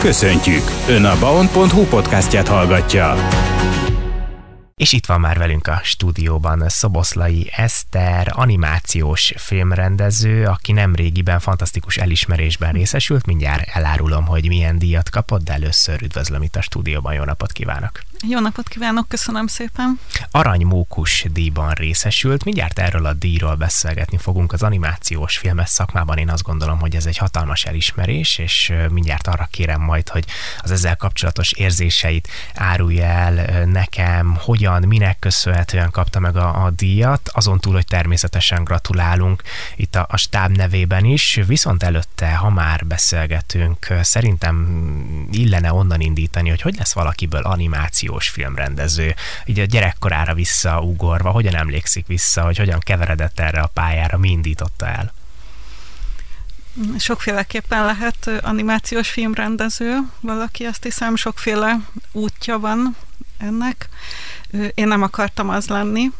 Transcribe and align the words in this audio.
Köszöntjük! 0.00 0.62
Ön 0.88 1.04
a 1.04 1.18
baon.hu 1.18 1.84
podcastját 1.84 2.48
hallgatja. 2.48 3.14
És 4.76 4.92
itt 4.92 5.06
van 5.06 5.20
már 5.20 5.38
velünk 5.38 5.66
a 5.66 5.80
stúdióban 5.82 6.68
Szoboszlai 6.68 7.50
Eszter, 7.56 8.30
animációs 8.30 9.32
filmrendező, 9.36 10.44
aki 10.44 10.72
nem 10.72 10.94
régiben 10.94 11.38
fantasztikus 11.38 11.96
elismerésben 11.96 12.72
részesült. 12.72 13.26
Mindjárt 13.26 13.68
elárulom, 13.68 14.26
hogy 14.26 14.48
milyen 14.48 14.78
díjat 14.78 15.10
kapott, 15.10 15.42
de 15.42 15.52
először 15.52 16.02
üdvözlöm 16.02 16.42
itt 16.42 16.56
a 16.56 16.62
stúdióban. 16.62 17.14
Jó 17.14 17.24
napot 17.24 17.52
kívánok! 17.52 18.00
Jó 18.28 18.38
napot 18.38 18.68
kívánok, 18.68 19.08
köszönöm 19.08 19.46
szépen. 19.46 20.00
Aranymókus 20.30 21.26
díjban 21.32 21.70
részesült. 21.70 22.44
Mindjárt 22.44 22.78
erről 22.78 23.06
a 23.06 23.12
díjról 23.12 23.54
beszélgetni 23.54 24.16
fogunk 24.16 24.52
az 24.52 24.62
animációs 24.62 25.36
filmes 25.38 25.68
szakmában. 25.68 26.18
Én 26.18 26.30
azt 26.30 26.42
gondolom, 26.42 26.78
hogy 26.78 26.94
ez 26.94 27.06
egy 27.06 27.16
hatalmas 27.16 27.64
elismerés, 27.64 28.38
és 28.38 28.72
mindjárt 28.90 29.26
arra 29.26 29.48
kérem 29.50 29.80
majd, 29.80 30.08
hogy 30.08 30.24
az 30.58 30.70
ezzel 30.70 30.96
kapcsolatos 30.96 31.52
érzéseit 31.52 32.28
árulja 32.54 33.04
el 33.04 33.64
nekem, 33.64 34.36
hogyan, 34.38 34.82
minek 34.82 35.18
köszönhetően 35.18 35.90
kapta 35.90 36.18
meg 36.18 36.36
a, 36.36 36.64
a 36.64 36.70
díjat, 36.70 37.28
azon 37.32 37.58
túl, 37.58 37.72
hogy 37.72 37.86
természetesen 37.86 38.64
gratulálunk 38.64 39.42
itt 39.76 39.94
a, 39.94 40.06
a 40.10 40.16
stáb 40.16 40.56
nevében 40.56 41.04
is, 41.04 41.40
viszont 41.46 41.82
előtte, 41.82 42.34
ha 42.34 42.50
már 42.50 42.86
beszélgetünk, 42.86 43.86
szerintem 44.02 44.66
illene 45.30 45.72
onnan 45.72 46.00
indítani, 46.00 46.48
hogy 46.48 46.60
hogy 46.60 46.76
lesz 46.76 46.92
valakiből 46.92 47.42
animáció 47.42 48.09
animációs 48.10 48.28
filmrendező, 48.28 49.14
így 49.44 49.60
a 49.60 49.64
gyerekkorára 49.64 50.34
visszaugorva, 50.34 51.30
hogyan 51.30 51.54
emlékszik 51.54 52.06
vissza, 52.06 52.42
hogy 52.42 52.58
hogyan 52.58 52.78
keveredett 52.78 53.40
erre 53.40 53.60
a 53.60 53.66
pályára, 53.66 54.18
mi 54.18 54.30
indította 54.30 54.86
el? 54.86 55.12
Sokféleképpen 56.98 57.84
lehet 57.84 58.30
animációs 58.42 59.08
filmrendező, 59.08 59.98
valaki 60.20 60.64
azt 60.64 60.82
hiszem, 60.82 61.16
sokféle 61.16 61.78
útja 62.12 62.58
van 62.58 62.96
ennek. 63.38 63.88
Én 64.74 64.88
nem 64.88 65.02
akartam 65.02 65.48
az 65.48 65.66
lenni. 65.66 66.10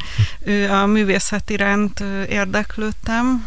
A 0.80 0.86
művészet 0.86 1.50
iránt 1.50 2.00
érdeklődtem, 2.28 3.46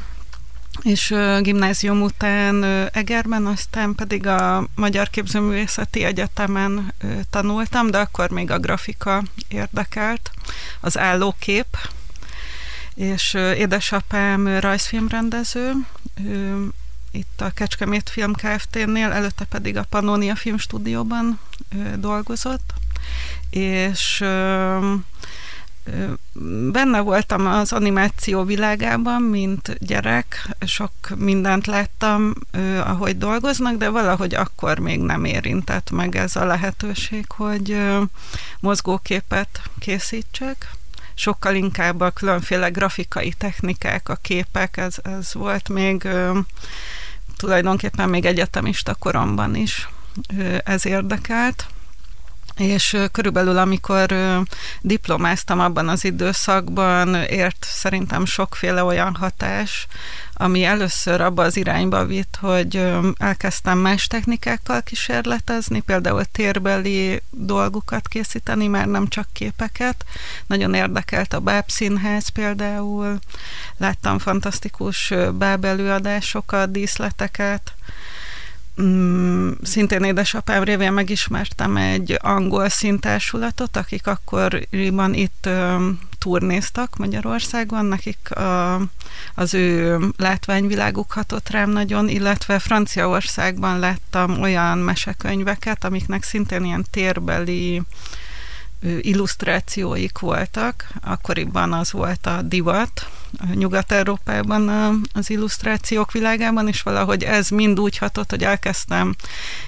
és 0.81 1.15
gimnázium 1.41 2.01
után 2.01 2.63
Egerben, 2.91 3.45
aztán 3.45 3.95
pedig 3.95 4.27
a 4.27 4.67
Magyar 4.75 5.09
Képzőművészeti 5.09 6.03
Egyetemen 6.03 6.93
tanultam, 7.29 7.91
de 7.91 7.97
akkor 7.97 8.29
még 8.29 8.51
a 8.51 8.59
grafika 8.59 9.23
érdekelt, 9.47 10.31
az 10.79 10.97
állókép, 10.97 11.77
és 12.95 13.33
édesapám 13.33 14.59
rajzfilmrendező, 14.59 15.71
itt 17.11 17.41
a 17.41 17.49
Kecskemét 17.49 18.09
Film 18.09 18.33
Kft-nél, 18.33 19.11
előtte 19.11 19.45
pedig 19.45 19.77
a 19.77 19.85
Pannonia 19.89 20.35
Filmstúdióban 20.35 21.39
dolgozott, 21.95 22.73
és 23.49 24.23
benne 26.71 26.99
voltam 26.99 27.47
az 27.47 27.73
animáció 27.73 28.43
világában, 28.43 29.21
mint 29.21 29.77
gyerek, 29.79 30.49
sok 30.65 30.91
mindent 31.15 31.67
láttam, 31.67 32.33
ahogy 32.83 33.17
dolgoznak, 33.17 33.77
de 33.77 33.89
valahogy 33.89 34.35
akkor 34.35 34.79
még 34.79 34.99
nem 34.99 35.25
érintett 35.25 35.91
meg 35.91 36.15
ez 36.15 36.35
a 36.35 36.45
lehetőség, 36.45 37.25
hogy 37.31 37.77
mozgóképet 38.59 39.61
készítsek. 39.79 40.71
Sokkal 41.13 41.55
inkább 41.55 41.99
a 42.01 42.11
különféle 42.11 42.69
grafikai 42.69 43.33
technikák, 43.37 44.09
a 44.09 44.15
képek, 44.15 44.77
ez, 44.77 44.95
ez 45.03 45.33
volt 45.33 45.69
még 45.69 46.07
tulajdonképpen 47.37 48.09
még 48.09 48.25
egyetemista 48.25 48.95
koromban 48.95 49.55
is 49.55 49.89
ez 50.63 50.85
érdekelt 50.85 51.65
és 52.59 52.97
körülbelül 53.11 53.57
amikor 53.57 54.15
diplomáztam 54.81 55.59
abban 55.59 55.89
az 55.89 56.03
időszakban, 56.03 57.15
ért 57.15 57.65
szerintem 57.69 58.25
sokféle 58.25 58.83
olyan 58.83 59.15
hatás, 59.15 59.87
ami 60.33 60.63
először 60.63 61.21
abba 61.21 61.43
az 61.43 61.57
irányba 61.57 62.05
vitt, 62.05 62.37
hogy 62.41 62.87
elkezdtem 63.17 63.77
más 63.77 64.07
technikákkal 64.07 64.81
kísérletezni, 64.81 65.79
például 65.79 66.25
térbeli 66.25 67.21
dolgokat 67.29 68.07
készíteni, 68.07 68.67
már 68.67 68.85
nem 68.85 69.07
csak 69.07 69.27
képeket. 69.33 70.05
Nagyon 70.47 70.73
érdekelt 70.73 71.33
a 71.33 71.39
Báb 71.39 71.69
Színház 71.69 72.27
például, 72.27 73.19
láttam 73.77 74.19
fantasztikus 74.19 75.13
bábelőadásokat, 75.33 76.71
díszleteket, 76.71 77.73
Mm, 78.81 79.51
szintén 79.61 80.03
édesapám 80.03 80.63
révén 80.63 80.91
megismertem 80.93 81.77
egy 81.77 82.17
angol 82.21 82.69
szintársulatot, 82.69 83.77
akik 83.77 84.07
akkoriban 84.07 85.13
itt 85.13 85.45
ö, 85.45 85.89
turnéztak 86.19 86.97
Magyarországon, 86.97 87.85
nekik 87.85 88.29
az 89.35 89.53
ő 89.53 89.97
látványviláguk 90.17 91.11
hatott 91.11 91.49
rám 91.49 91.69
nagyon, 91.69 92.09
illetve 92.09 92.59
Franciaországban 92.59 93.79
láttam 93.79 94.41
olyan 94.41 94.77
mesekönyveket, 94.77 95.83
amiknek 95.83 96.23
szintén 96.23 96.63
ilyen 96.63 96.85
térbeli 96.91 97.81
illusztrációik 99.01 100.19
voltak. 100.19 100.87
Akkoriban 101.01 101.73
az 101.73 101.91
volt 101.91 102.25
a 102.25 102.41
divat 102.41 103.09
Nyugat-Európában 103.53 104.69
az 105.13 105.29
illusztrációk 105.29 106.11
világában, 106.11 106.67
és 106.67 106.81
valahogy 106.81 107.23
ez 107.23 107.49
mind 107.49 107.79
úgy 107.79 107.97
hatott, 107.97 108.29
hogy 108.29 108.43
elkezdtem 108.43 109.15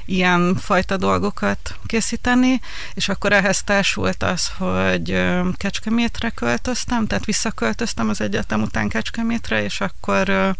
ilyen 0.05 0.55
fajta 0.55 0.97
dolgokat 0.97 1.75
készíteni, 1.85 2.59
és 2.93 3.09
akkor 3.09 3.31
ehhez 3.31 3.63
társult 3.63 4.23
az, 4.23 4.51
hogy 4.57 5.23
Kecskemétre 5.53 6.29
költöztem, 6.29 7.07
tehát 7.07 7.25
visszaköltöztem 7.25 8.09
az 8.09 8.21
egyetem 8.21 8.61
után 8.61 8.87
Kecskemétre, 8.87 9.63
és 9.63 9.81
akkor 9.81 10.55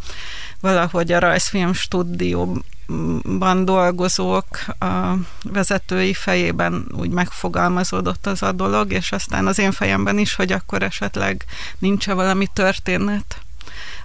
valahogy 0.60 1.12
a 1.12 1.20
rajzfilm 1.20 1.74
stúdió 1.74 2.64
ban 3.40 3.66
dolgozók 3.66 4.48
a 4.80 5.14
vezetői 5.44 6.14
fejében 6.14 6.86
úgy 6.92 7.10
megfogalmazódott 7.10 8.28
az 8.28 8.44
a 8.44 8.52
dolog, 8.52 8.92
és 8.92 9.12
aztán 9.12 9.48
az 9.48 9.60
én 9.60 9.72
fejemben 9.72 10.18
is, 10.18 10.36
hogy 10.36 10.52
akkor 10.52 10.84
esetleg 10.84 11.46
nincs 11.80 12.10
-e 12.10 12.14
valami 12.14 12.48
történet, 12.54 13.42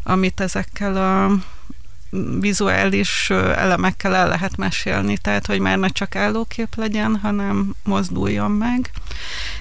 amit 0.02 0.40
ezekkel 0.40 0.96
a 0.96 1.30
vizuális 2.40 3.30
elemekkel 3.30 4.14
el 4.14 4.28
lehet 4.28 4.56
mesélni, 4.56 5.18
tehát 5.18 5.46
hogy 5.46 5.58
már 5.58 5.78
ne 5.78 5.88
csak 5.88 6.16
állókép 6.16 6.74
legyen, 6.76 7.18
hanem 7.22 7.74
mozduljon 7.82 8.50
meg. 8.50 8.90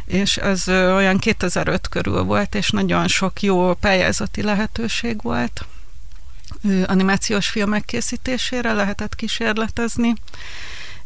És 0.05 0.37
ez 0.37 0.67
olyan 0.67 1.17
2005 1.17 1.87
körül 1.87 2.23
volt, 2.23 2.55
és 2.55 2.69
nagyon 2.69 3.07
sok 3.07 3.41
jó 3.41 3.73
pályázati 3.73 4.41
lehetőség 4.41 5.21
volt 5.21 5.65
animációs 6.85 7.47
filmek 7.47 7.85
készítésére 7.85 8.73
lehetett 8.73 9.15
kísérletezni, 9.15 10.13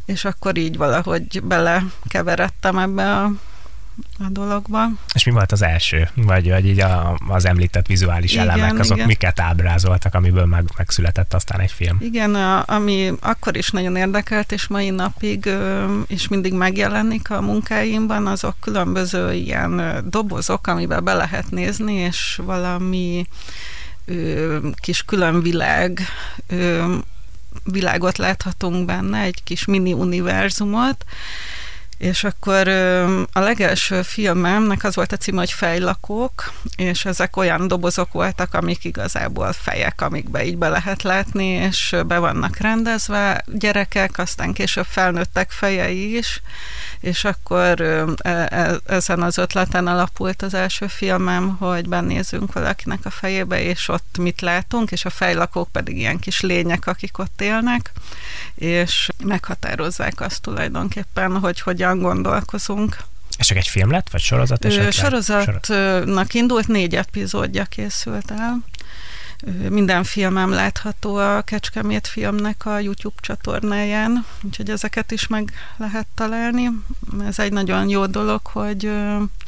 és 0.04 0.24
akkor 0.24 0.56
így 0.56 0.76
valahogy 0.76 1.42
belekeveredtem 1.42 2.78
ebbe 2.78 3.16
a 3.16 3.30
a 4.18 4.28
dologba. 4.30 4.88
És 5.14 5.24
mi 5.24 5.32
volt 5.32 5.52
az 5.52 5.62
első? 5.62 6.08
Vagy, 6.14 6.48
vagy 6.48 6.66
így 6.66 6.80
a, 6.80 7.18
az 7.28 7.44
említett 7.44 7.86
vizuális 7.86 8.32
igen, 8.32 8.48
elemek, 8.48 8.78
azok 8.78 8.96
igen. 8.96 9.06
miket 9.08 9.40
ábrázoltak, 9.40 10.14
amiből 10.14 10.44
meg, 10.44 10.64
megszületett 10.76 11.34
aztán 11.34 11.60
egy 11.60 11.72
film? 11.72 11.96
Igen, 12.00 12.34
a, 12.34 12.64
ami 12.66 13.12
akkor 13.20 13.56
is 13.56 13.70
nagyon 13.70 13.96
érdekelt, 13.96 14.52
és 14.52 14.66
mai 14.66 14.90
napig 14.90 15.46
ö, 15.46 15.98
is 16.06 16.28
mindig 16.28 16.52
megjelenik 16.52 17.30
a 17.30 17.40
munkáimban, 17.40 18.26
azok 18.26 18.54
különböző 18.60 19.32
ilyen 19.32 20.04
dobozok, 20.08 20.66
amiben 20.66 21.04
be 21.04 21.12
lehet 21.12 21.50
nézni, 21.50 21.94
és 21.94 22.40
valami 22.44 23.26
ö, 24.10 24.58
kis 24.74 25.02
külön 25.02 25.42
világ, 25.42 26.00
ö, 26.48 26.94
világot 27.64 28.18
láthatunk 28.18 28.84
benne, 28.84 29.20
egy 29.20 29.42
kis 29.44 29.64
mini 29.64 29.92
univerzumot, 29.92 31.04
és 32.00 32.24
akkor 32.24 32.68
a 33.32 33.40
legelső 33.40 34.02
filmemnek 34.02 34.84
az 34.84 34.94
volt 34.94 35.12
a 35.12 35.16
címe, 35.16 35.38
hogy 35.38 35.50
Fejlakók, 35.50 36.52
és 36.76 37.04
ezek 37.04 37.36
olyan 37.36 37.68
dobozok 37.68 38.12
voltak, 38.12 38.54
amik 38.54 38.84
igazából 38.84 39.52
fejek, 39.52 40.00
amikbe 40.00 40.44
így 40.44 40.56
be 40.56 40.68
lehet 40.68 41.02
látni, 41.02 41.46
és 41.46 41.96
be 42.06 42.18
vannak 42.18 42.56
rendezve 42.56 43.44
gyerekek, 43.46 44.18
aztán 44.18 44.52
később 44.52 44.84
felnőttek 44.84 45.50
fejei 45.50 46.16
is, 46.16 46.42
és 47.00 47.24
akkor 47.24 47.80
e, 47.80 48.04
e, 48.30 48.78
ezen 48.86 49.22
az 49.22 49.38
ötleten 49.38 49.86
alapult 49.86 50.42
az 50.42 50.54
első 50.54 50.86
filmem, 50.86 51.56
hogy 51.56 51.88
benézünk 51.88 52.52
valakinek 52.52 53.00
a 53.02 53.10
fejébe, 53.10 53.62
és 53.62 53.88
ott 53.88 54.18
mit 54.18 54.40
látunk, 54.40 54.90
és 54.90 55.04
a 55.04 55.10
fejlakók 55.10 55.72
pedig 55.72 55.96
ilyen 55.96 56.18
kis 56.18 56.40
lények, 56.40 56.86
akik 56.86 57.18
ott 57.18 57.40
élnek, 57.40 57.92
és 58.54 59.08
meghatározzák 59.24 60.20
azt 60.20 60.42
tulajdonképpen, 60.42 61.38
hogy 61.38 61.60
hogyan 61.60 61.89
gondolkozunk. 61.98 62.96
Ez 63.38 63.46
csak 63.46 63.56
egy 63.56 63.68
film 63.68 63.90
lett, 63.90 64.10
vagy 64.10 64.20
sorozat 64.20 64.64
esetleg? 64.64 64.92
Sorozatnak 64.92 66.34
indult, 66.34 66.68
négy 66.68 66.94
epizódja 66.94 67.64
készült 67.64 68.30
el, 68.30 68.58
Minden 69.68 70.04
filmem 70.04 70.50
látható 70.50 71.16
a 71.16 71.42
Kecskemét 71.42 72.06
filmnek 72.06 72.66
a 72.66 72.78
YouTube 72.78 73.20
csatornáján, 73.20 74.24
úgyhogy 74.42 74.70
ezeket 74.70 75.10
is 75.10 75.26
meg 75.26 75.52
lehet 75.76 76.06
találni. 76.14 76.68
Ez 77.26 77.38
egy 77.38 77.52
nagyon 77.52 77.88
jó 77.88 78.06
dolog, 78.06 78.40
hogy 78.46 78.92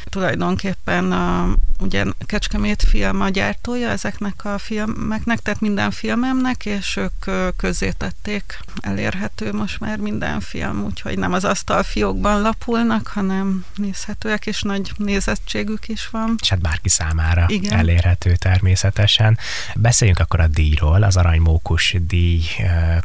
tulajdonképpen 0.04 1.12
a, 1.12 1.54
ugye 1.78 2.04
Kecskemét 2.26 2.82
film 2.82 3.20
a 3.20 3.28
gyártója 3.28 3.88
ezeknek 3.88 4.44
a 4.44 4.58
filmeknek, 4.58 5.38
tehát 5.38 5.60
minden 5.60 5.90
filmemnek, 5.90 6.66
és 6.66 6.96
ők 6.96 7.54
közzétették 7.56 8.58
elérhető 8.80 9.52
most 9.52 9.80
már 9.80 9.98
minden 9.98 10.40
film, 10.40 10.84
úgyhogy 10.84 11.18
nem 11.18 11.32
az 11.32 11.44
asztalfiókban 11.44 12.40
lapulnak, 12.40 13.06
hanem 13.06 13.64
nézhetőek, 13.74 14.46
és 14.46 14.62
nagy 14.62 14.92
nézettségük 14.96 15.88
is 15.88 16.08
van. 16.08 16.36
És 16.40 16.48
hát 16.48 16.60
bárki 16.60 16.88
számára 16.88 17.44
Igen. 17.48 17.78
elérhető 17.78 18.34
természetesen. 18.36 19.38
Beszéljünk 19.82 20.18
akkor 20.18 20.40
a 20.40 20.46
díjról, 20.46 21.02
az 21.02 21.16
aranymókus 21.16 21.96
díj 22.06 22.42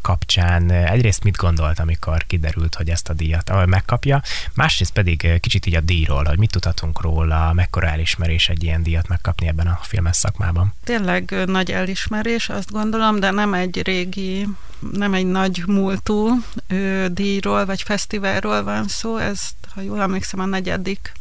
kapcsán. 0.02 0.72
Egyrészt 0.72 1.24
mit 1.24 1.36
gondolt, 1.36 1.80
amikor 1.80 2.26
kiderült, 2.28 2.76
hogy 2.76 2.90
ezt 2.90 3.10
a 3.10 3.14
díjat 3.14 3.66
megkapja, 3.66 4.22
másrészt 4.54 4.94
pedig 4.94 5.40
kicsit 5.40 5.66
így 5.66 5.76
a 5.76 5.82
díjról, 5.82 6.24
hogy 6.24 6.38
mit 6.38 6.52
tudhatunk 6.52 7.02
róla, 7.02 7.54
mekkora 7.54 7.88
elismerés 7.88 8.50
egy 8.50 8.64
ilyen 8.64 8.84
díjat 8.84 9.08
megkapni 9.08 9.48
ebben 9.48 9.68
a 9.68 9.80
filmes 9.82 10.16
szakmában. 10.16 10.74
Tényleg 10.84 11.36
nagy 11.46 11.72
elismerés, 11.72 12.50
azt 12.50 12.72
gondolom, 12.72 13.20
de 13.20 13.32
nem 13.32 13.54
egy 13.54 13.82
régi 13.82 14.48
nem 14.92 15.14
egy 15.14 15.26
nagy 15.26 15.64
múltú 15.68 16.30
díjról 17.08 17.66
vagy 17.66 17.82
fesztiválról 17.82 18.64
van 18.64 18.88
szó, 18.88 19.18
ez, 19.18 19.40
ha 19.74 19.82
jól 19.82 20.02
emlékszem, 20.02 20.40
a 20.40 20.46
negyedik 20.46 21.12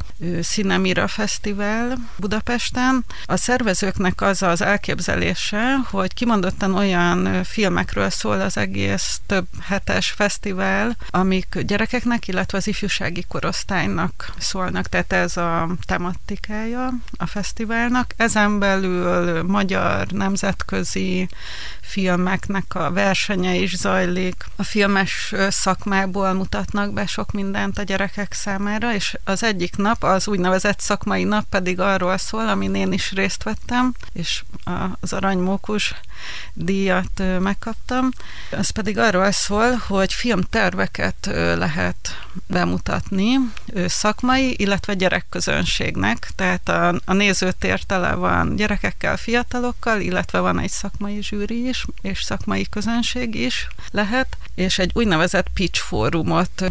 Cinemira 0.43 1.09
Fesztivál 1.09 1.99
Budapesten. 2.17 3.05
A 3.25 3.37
szervezőknek 3.37 4.21
az 4.21 4.43
az 4.43 4.63
elképzelése, 4.63 5.77
hogy 5.91 6.15
kimondottan 6.15 6.75
olyan 6.75 7.45
filmekről 7.45 8.11
szól 8.11 8.41
az 8.41 8.57
egész 8.57 9.21
több 9.27 9.47
hetes 9.63 10.11
fesztivál, 10.11 10.97
amik 11.11 11.59
gyerekeknek, 11.61 12.29
illetve 12.29 12.59
az 12.59 12.67
ifjúsági 12.67 13.25
korosztálynak 13.29 14.33
szólnak, 14.39 14.87
tehát 14.87 15.13
ez 15.13 15.37
a 15.37 15.69
tematikája 15.87 16.91
a 17.17 17.27
fesztiválnak. 17.27 18.15
Ezen 18.17 18.59
belül 18.59 19.43
magyar, 19.43 20.07
nemzetközi 20.07 21.29
filmeknek 21.81 22.75
a 22.75 22.91
versenye 22.91 23.55
is 23.55 23.77
zajlik. 23.77 24.45
A 24.57 24.62
filmes 24.62 25.35
szakmából 25.49 26.33
mutatnak 26.33 26.93
be 26.93 27.07
sok 27.07 27.33
mindent 27.33 27.79
a 27.79 27.83
gyerekek 27.83 28.33
számára, 28.33 28.95
és 28.95 29.17
az 29.25 29.43
egyik 29.43 29.77
nap, 29.77 30.05
az 30.06 30.29
úgynevezett 30.29 30.81
szakmai 30.81 31.25
nap 31.25 31.44
pedig 31.49 31.81
arról 31.81 32.19
szól, 32.19 32.49
amin 32.49 32.75
én 32.75 32.93
is 32.93 33.12
részt 33.12 33.43
vettem, 33.43 33.94
és 34.12 34.43
az 35.00 35.12
aranymókus 35.12 35.94
díjat 36.53 37.23
megkaptam. 37.38 38.11
Az 38.50 38.70
pedig 38.70 38.99
arról 38.99 39.31
szól, 39.31 39.73
hogy 39.87 40.12
filmterveket 40.12 41.31
lehet 41.56 42.26
bemutatni 42.47 43.38
szakmai, 43.87 44.55
illetve 44.58 44.94
gyerekközönségnek. 44.94 46.31
Tehát 46.35 46.69
a, 46.69 46.94
a 47.05 47.12
nézőtér 47.12 47.82
tele 47.82 48.14
van 48.14 48.56
gyerekekkel, 48.56 49.17
fiatalokkal, 49.17 50.00
illetve 50.00 50.38
van 50.38 50.59
egy 50.59 50.70
szakmai 50.70 51.23
zsűri 51.23 51.69
is, 51.69 51.85
és 52.02 52.23
szakmai 52.23 52.67
közönség 52.70 53.35
is 53.35 53.69
lehet, 53.91 54.37
és 54.55 54.79
egy 54.79 54.91
úgynevezett 54.94 55.49
pitch 55.55 55.81
fórumot 55.81 56.70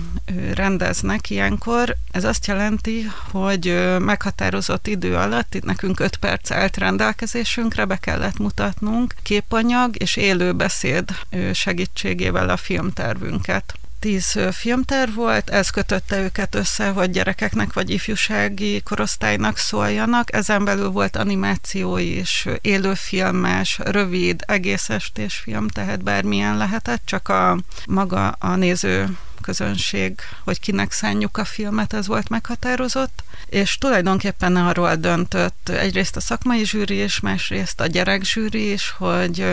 rendeznek 0.54 1.30
ilyenkor. 1.30 1.96
Ez 2.12 2.24
azt 2.24 2.48
jelenti, 2.48 3.12
hogy 3.32 3.96
meghatározott 4.00 4.88
idő 4.88 5.16
alatt, 5.16 5.56
itt 5.56 5.64
nekünk 5.64 6.00
5 6.00 6.18
perc 6.18 6.52
állt 6.52 6.78
rendelkezésünkre, 6.78 7.86
be 7.86 7.98
kellett 7.98 8.38
mutatnunk 8.38 9.14
képanyag 9.24 10.02
és 10.02 10.16
élő 10.16 10.54
beszéd 10.54 11.10
segítségével 11.54 12.50
a 12.50 12.58
filmtervünket 12.58 13.74
tíz 14.06 14.40
filmterv 14.52 15.16
volt, 15.16 15.50
ez 15.50 15.70
kötötte 15.70 16.22
őket 16.22 16.56
össze, 16.56 16.90
hogy 16.90 17.10
gyerekeknek 17.10 17.74
vagy 17.74 17.90
ifjúsági 17.90 18.82
korosztálynak 18.82 19.58
szóljanak. 19.58 20.34
Ezen 20.34 20.66
belül 20.66 20.90
volt 20.90 21.16
animáció 21.16 21.98
is, 21.98 22.48
élőfilmes, 22.62 23.80
rövid, 23.84 24.44
egész 24.46 24.90
estés 24.90 25.36
film, 25.36 25.68
tehát 25.68 26.04
bármilyen 26.04 26.58
lehetett, 26.58 27.02
csak 27.06 27.30
a 27.30 27.58
maga 27.88 28.28
a 28.28 28.56
néző 28.56 29.18
közönség, 29.46 30.20
hogy 30.44 30.60
kinek 30.60 30.92
szánjuk 30.92 31.38
a 31.38 31.46
filmet, 31.46 31.94
ez 31.94 32.08
volt 32.08 32.30
meghatározott, 32.30 33.24
és 33.46 33.78
tulajdonképpen 33.78 34.56
arról 34.56 34.96
döntött 34.96 35.70
egyrészt 35.70 36.16
a 36.16 36.20
szakmai 36.20 36.66
zsűri 36.66 36.96
és 36.96 37.20
másrészt 37.20 37.82
a 37.82 37.86
gyerekzsűri 37.86 38.72
is, 38.72 38.94
hogy 38.98 39.46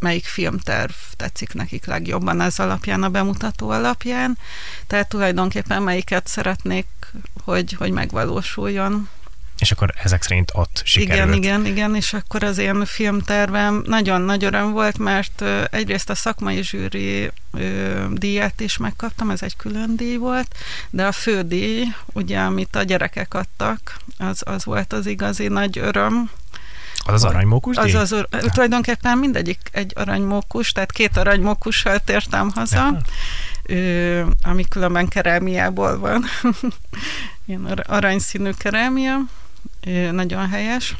melyik 0.00 0.24
filmterv 0.24 0.92
tetszik 1.16 1.54
nekik 1.54 1.86
legjobban 1.86 2.40
ez 2.40 2.58
alapján, 2.58 3.02
a 3.02 3.08
bemutató 3.08 3.70
alapján, 3.70 4.38
tehát 4.86 5.08
tulajdonképpen 5.08 5.82
melyiket 5.82 6.26
szeretnék, 6.26 6.86
hogy, 7.44 7.72
hogy 7.72 7.90
megvalósuljon. 7.90 9.08
És 9.58 9.70
akkor 9.70 9.94
ezek 10.02 10.22
szerint 10.22 10.50
ott 10.54 10.82
sikerült. 10.84 11.28
Igen, 11.28 11.32
igen, 11.42 11.66
igen, 11.66 11.94
és 11.94 12.12
akkor 12.12 12.42
az 12.42 12.58
én 12.58 12.84
filmtervem 12.84 13.82
nagyon 13.86 14.20
nagy 14.20 14.44
öröm 14.44 14.72
volt, 14.72 14.98
mert 14.98 15.44
egyrészt 15.70 16.10
a 16.10 16.14
szakmai 16.14 16.62
zsűri 16.62 17.30
díjat 18.10 18.60
is 18.60 18.76
megkaptam, 18.76 19.30
ez 19.30 19.42
egy 19.42 19.56
külön 19.56 19.96
díj 19.96 20.16
volt, 20.16 20.54
de 20.90 21.06
a 21.06 21.12
fő 21.12 21.42
díj, 21.42 21.84
ugye, 22.12 22.38
amit 22.38 22.76
a 22.76 22.82
gyerekek 22.82 23.34
adtak, 23.34 23.96
az, 24.18 24.42
az 24.44 24.64
volt 24.64 24.92
az 24.92 25.06
igazi 25.06 25.48
nagy 25.48 25.78
öröm, 25.78 26.30
az 27.04 27.12
az 27.14 27.24
aranymókus 27.24 27.76
díj? 27.76 27.94
Az 27.94 28.12
az, 28.12 28.26
tulajdonképpen 28.52 29.18
mindegyik 29.18 29.60
egy 29.72 29.92
aranymókus, 29.94 30.72
tehát 30.72 30.92
két 30.92 31.16
aranymókussal 31.16 31.98
tértem 31.98 32.50
haza, 32.54 33.02
ö, 33.62 34.22
ami 34.42 34.64
különben 34.68 35.08
kerámiából 35.08 35.98
van. 35.98 36.24
Ilyen 37.46 37.64
aranyszínű 37.86 38.50
kerámia, 38.50 39.16
nagyon 40.10 40.48
helyes, 40.48 40.96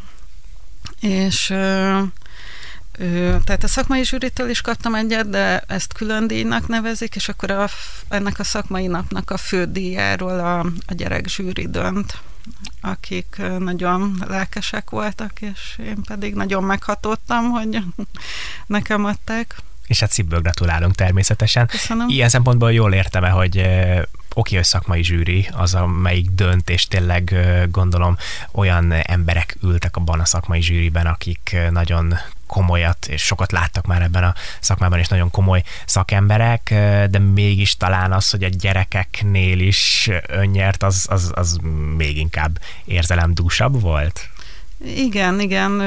és 1.00 1.46
tehát 3.44 3.62
a 3.62 3.68
szakmai 3.68 4.04
zsűritől 4.04 4.50
is 4.50 4.60
kaptam 4.60 4.94
egyet, 4.94 5.30
de 5.30 5.58
ezt 5.58 5.92
külön 5.92 6.26
díjnak 6.26 6.68
nevezik, 6.68 7.14
és 7.14 7.28
akkor 7.28 7.50
a, 7.50 7.68
ennek 8.08 8.38
a 8.38 8.44
szakmai 8.44 8.86
napnak 8.86 9.30
a 9.30 9.36
fő 9.36 9.64
díjáról 9.64 10.38
a, 10.38 10.58
a 10.86 10.94
gyerek 10.94 11.28
zsűri 11.28 11.68
dönt, 11.68 12.20
akik 12.80 13.36
nagyon 13.58 14.22
lelkesek 14.28 14.90
voltak, 14.90 15.40
és 15.40 15.78
én 15.78 16.02
pedig 16.02 16.34
nagyon 16.34 16.64
meghatódtam, 16.64 17.50
hogy 17.50 17.78
nekem 18.66 19.04
adták. 19.04 19.56
És 19.86 20.00
hát 20.00 20.10
szívből 20.10 20.40
gratulálunk 20.40 20.94
természetesen. 20.94 21.66
Köszönöm. 21.66 22.08
Ilyen 22.08 22.28
szempontból 22.28 22.72
jól 22.72 22.92
értem-e, 22.92 23.28
hogy 23.28 23.68
oké, 24.34 24.54
hogy 24.54 24.64
szakmai 24.64 25.02
zsűri, 25.02 25.48
az, 25.52 25.74
amelyik 25.74 26.30
dönt, 26.30 26.70
és 26.70 26.86
tényleg 26.86 27.34
gondolom 27.70 28.16
olyan 28.52 28.92
emberek 28.92 29.56
ültek 29.62 29.96
abban 29.96 30.20
a 30.20 30.24
szakmai 30.24 30.62
zsűriben, 30.62 31.06
akik 31.06 31.56
nagyon 31.70 32.14
komolyat, 32.46 33.06
és 33.06 33.22
sokat 33.22 33.52
láttak 33.52 33.86
már 33.86 34.02
ebben 34.02 34.24
a 34.24 34.34
szakmában, 34.60 34.98
és 34.98 35.08
nagyon 35.08 35.30
komoly 35.30 35.62
szakemberek, 35.86 36.68
de 37.10 37.18
mégis 37.18 37.76
talán 37.76 38.12
az, 38.12 38.30
hogy 38.30 38.44
a 38.44 38.48
gyerekeknél 38.48 39.60
is 39.60 40.10
önnyert, 40.28 40.82
az, 40.82 41.06
az, 41.10 41.30
az 41.34 41.58
még 41.96 42.18
inkább 42.18 42.58
érzelemdúsabb 42.84 43.80
volt? 43.80 44.28
Igen, 44.84 45.40
igen 45.40 45.80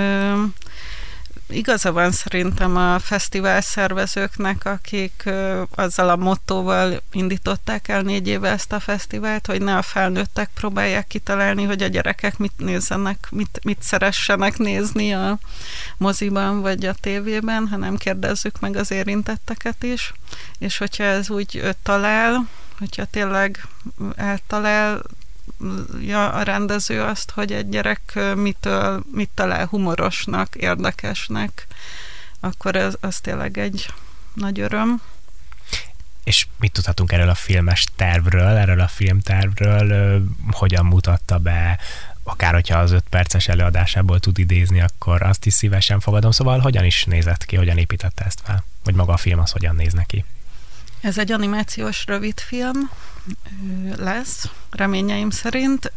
igaza 1.49 1.91
van 1.91 2.11
szerintem 2.11 2.77
a 2.77 2.99
fesztivál 2.99 3.61
szervezőknek, 3.61 4.65
akik 4.65 5.29
azzal 5.75 6.09
a 6.09 6.15
mottóval 6.15 7.01
indították 7.11 7.87
el 7.87 8.01
négy 8.01 8.27
éve 8.27 8.49
ezt 8.49 8.71
a 8.71 8.79
fesztivált, 8.79 9.45
hogy 9.45 9.61
ne 9.61 9.77
a 9.77 9.81
felnőttek 9.81 10.49
próbálják 10.53 11.07
kitalálni, 11.07 11.63
hogy 11.63 11.83
a 11.83 11.87
gyerekek 11.87 12.37
mit 12.37 12.53
nézzenek, 12.57 13.27
mit, 13.31 13.59
mit 13.63 13.81
szeressenek 13.81 14.57
nézni 14.57 15.13
a 15.13 15.37
moziban 15.97 16.61
vagy 16.61 16.85
a 16.85 16.93
tévében, 16.93 17.67
hanem 17.67 17.97
kérdezzük 17.97 18.59
meg 18.59 18.75
az 18.75 18.91
érintetteket 18.91 19.83
is, 19.83 20.13
és 20.57 20.77
hogyha 20.77 21.03
ez 21.03 21.29
úgy 21.29 21.75
talál, 21.83 22.47
hogyha 22.77 23.05
tényleg 23.05 23.67
eltalál 24.15 25.01
ja, 26.01 26.29
a 26.29 26.43
rendező 26.43 27.01
azt, 27.01 27.31
hogy 27.31 27.51
egy 27.51 27.69
gyerek 27.69 28.19
mitől, 28.35 29.03
mit 29.11 29.29
talál 29.33 29.65
humorosnak, 29.65 30.55
érdekesnek, 30.55 31.67
akkor 32.39 32.75
ez, 32.75 32.93
az 32.99 33.19
tényleg 33.19 33.57
egy 33.57 33.87
nagy 34.33 34.59
öröm. 34.59 35.01
És 36.23 36.47
mit 36.59 36.71
tudhatunk 36.71 37.11
erről 37.11 37.29
a 37.29 37.35
filmes 37.35 37.87
tervről, 37.95 38.57
erről 38.57 38.79
a 38.79 38.87
filmtervről, 38.87 40.21
hogyan 40.51 40.85
mutatta 40.85 41.37
be, 41.37 41.79
akár 42.23 42.53
hogyha 42.53 42.79
az 42.79 42.91
öt 42.91 43.05
perces 43.09 43.47
előadásából 43.47 44.19
tud 44.19 44.37
idézni, 44.37 44.81
akkor 44.81 45.21
azt 45.21 45.45
is 45.45 45.53
szívesen 45.53 45.99
fogadom. 45.99 46.31
Szóval 46.31 46.59
hogyan 46.59 46.85
is 46.85 47.03
nézett 47.03 47.45
ki, 47.45 47.55
hogyan 47.55 47.77
építette 47.77 48.23
ezt 48.23 48.41
fel? 48.43 48.63
Vagy 48.83 48.95
maga 48.95 49.13
a 49.13 49.17
film 49.17 49.39
az 49.39 49.51
hogyan 49.51 49.75
néz 49.75 49.93
neki? 49.93 50.25
Ez 51.05 51.17
egy 51.17 51.31
animációs 51.31 52.05
rövidfilm 52.05 52.89
lesz, 53.95 54.49
reményeim 54.71 55.29
szerint. 55.29 55.91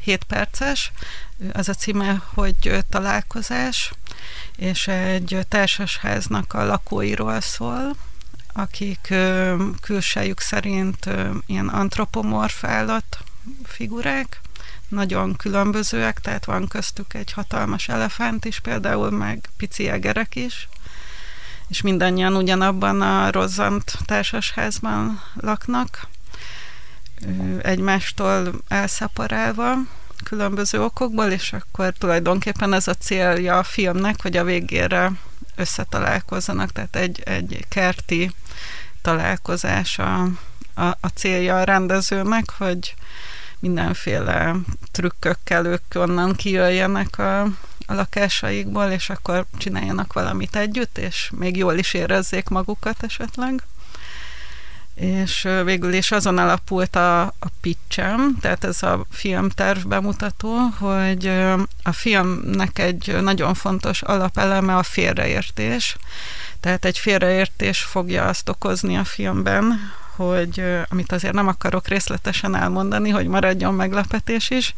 7 0.00 0.24
perces, 0.24 0.92
az 1.52 1.68
a 1.68 1.74
címe, 1.74 2.22
hogy 2.34 2.84
találkozás, 2.88 3.92
és 4.56 4.88
egy 4.88 5.38
társasháznak 5.48 6.52
a 6.52 6.64
lakóiról 6.64 7.40
szól, 7.40 7.96
akik 8.52 9.14
külsejük 9.80 10.40
szerint 10.40 11.08
ilyen 11.46 11.68
antropomorf 11.68 12.64
állat 12.64 13.18
figurák, 13.64 14.40
nagyon 14.88 15.36
különbözőek, 15.36 16.20
tehát 16.20 16.44
van 16.44 16.68
köztük 16.68 17.14
egy 17.14 17.32
hatalmas 17.32 17.88
elefánt 17.88 18.44
is 18.44 18.60
például, 18.60 19.10
meg 19.10 19.48
pici 19.56 19.88
egerek 19.88 20.34
is, 20.34 20.68
és 21.68 21.80
mindannyian 21.80 22.36
ugyanabban 22.36 23.00
a 23.00 23.30
rozzant 23.30 23.98
társasházban 24.04 25.22
laknak, 25.34 26.08
egymástól 27.62 28.52
elszaporálva, 28.68 29.74
különböző 30.24 30.82
okokból, 30.82 31.26
és 31.26 31.52
akkor 31.52 31.92
tulajdonképpen 31.98 32.72
ez 32.72 32.88
a 32.88 32.94
célja 32.94 33.58
a 33.58 33.62
filmnek, 33.62 34.22
hogy 34.22 34.36
a 34.36 34.44
végére 34.44 35.12
összetalálkozzanak, 35.56 36.72
tehát 36.72 36.96
egy, 36.96 37.20
egy 37.24 37.64
kerti 37.68 38.30
találkozás 39.02 39.98
a, 39.98 40.22
a, 40.74 40.84
a 41.00 41.08
célja 41.14 41.58
a 41.58 41.64
rendezőnek, 41.64 42.50
hogy 42.58 42.94
mindenféle 43.58 44.54
trükkökkel 44.92 45.66
ők 45.66 45.82
onnan 45.94 46.34
kijöjjenek 46.34 47.18
a, 47.18 47.48
a 47.86 47.94
lakásaikból, 47.94 48.90
és 48.90 49.10
akkor 49.10 49.46
csináljanak 49.58 50.12
valamit 50.12 50.56
együtt, 50.56 50.98
és 50.98 51.30
még 51.34 51.56
jól 51.56 51.74
is 51.74 51.94
érezzék 51.94 52.48
magukat 52.48 53.02
esetleg. 53.02 53.62
És 54.94 55.48
végül 55.64 55.92
is 55.92 56.10
azon 56.10 56.38
alapult 56.38 56.96
a, 56.96 57.22
a 57.22 57.48
pitchem, 57.60 58.36
tehát 58.40 58.64
ez 58.64 58.82
a 58.82 59.06
filmterv 59.10 59.86
bemutató, 59.86 60.56
hogy 60.78 61.26
a 61.82 61.92
filmnek 61.92 62.78
egy 62.78 63.16
nagyon 63.22 63.54
fontos 63.54 64.02
alapeleme 64.02 64.76
a 64.76 64.82
félreértés, 64.82 65.96
tehát 66.60 66.84
egy 66.84 66.98
félreértés 66.98 67.82
fogja 67.82 68.24
azt 68.24 68.48
okozni 68.48 68.96
a 68.96 69.04
filmben, 69.04 69.92
hogy 70.16 70.64
amit 70.88 71.12
azért 71.12 71.34
nem 71.34 71.48
akarok 71.48 71.88
részletesen 71.88 72.56
elmondani, 72.56 73.10
hogy 73.10 73.26
maradjon 73.26 73.74
meglepetés 73.74 74.50
is, 74.50 74.74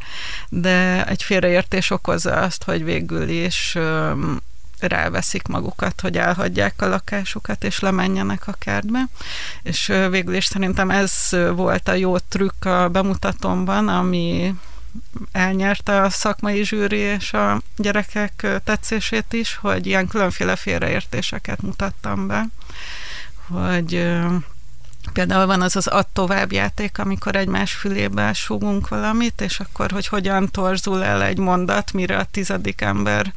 de 0.49 1.05
egy 1.05 1.23
félreértés 1.23 1.89
okozza 1.89 2.33
azt, 2.33 2.63
hogy 2.63 2.83
végül 2.83 3.29
is 3.29 3.77
ráveszik 4.79 5.47
magukat, 5.47 6.01
hogy 6.01 6.17
elhagyják 6.17 6.81
a 6.81 6.87
lakásukat, 6.87 7.63
és 7.63 7.79
lemenjenek 7.79 8.47
a 8.47 8.55
kertbe. 8.59 8.99
És 9.63 9.93
végül 10.09 10.35
is 10.35 10.45
szerintem 10.45 10.89
ez 10.89 11.13
volt 11.55 11.87
a 11.87 11.93
jó 11.93 12.17
trükk 12.17 12.65
a 12.65 12.89
bemutatómban, 12.89 13.87
ami 13.87 14.53
elnyerte 15.31 16.01
a 16.01 16.09
szakmai 16.09 16.63
zsűri 16.63 16.97
és 16.97 17.33
a 17.33 17.61
gyerekek 17.77 18.47
tetszését 18.63 19.33
is, 19.33 19.55
hogy 19.55 19.85
ilyen 19.85 20.07
különféle 20.07 20.55
félreértéseket 20.55 21.61
mutattam 21.61 22.27
be, 22.27 22.47
hogy 23.47 24.07
Például 25.13 25.45
van 25.45 25.61
az 25.61 25.75
az 25.75 25.87
ad 25.87 26.07
tovább 26.13 26.51
játék, 26.51 26.99
amikor 26.99 27.35
egymás 27.35 27.73
fülébe 27.73 28.33
súgunk 28.33 28.87
valamit, 28.87 29.41
és 29.41 29.59
akkor, 29.59 29.91
hogy 29.91 30.07
hogyan 30.07 30.49
torzul 30.51 31.03
el 31.03 31.23
egy 31.23 31.37
mondat, 31.37 31.91
mire 31.93 32.17
a 32.17 32.27
tizedik 32.31 32.81
ember 32.81 33.33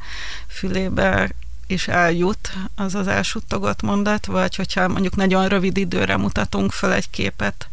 fülébe 0.47 1.29
is 1.67 1.87
eljut 1.87 2.53
az 2.75 2.95
az 2.95 3.07
elsuttogott 3.07 3.81
mondat, 3.81 4.25
vagy 4.25 4.55
hogyha 4.55 4.87
mondjuk 4.87 5.15
nagyon 5.15 5.47
rövid 5.47 5.77
időre 5.77 6.17
mutatunk 6.17 6.71
föl 6.71 6.91
egy 6.91 7.09
képet, 7.09 7.69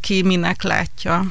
ki 0.00 0.22
minek 0.22 0.62
látja, 0.62 1.24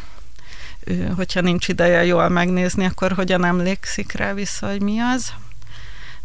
hogyha 1.15 1.41
nincs 1.41 1.67
ideje 1.67 2.05
jól 2.05 2.29
megnézni, 2.29 2.85
akkor 2.85 3.11
hogyan 3.11 3.45
emlékszik 3.45 4.11
rá 4.11 4.33
vissza, 4.33 4.67
hogy 4.67 4.81
mi 4.81 4.99
az 4.99 5.33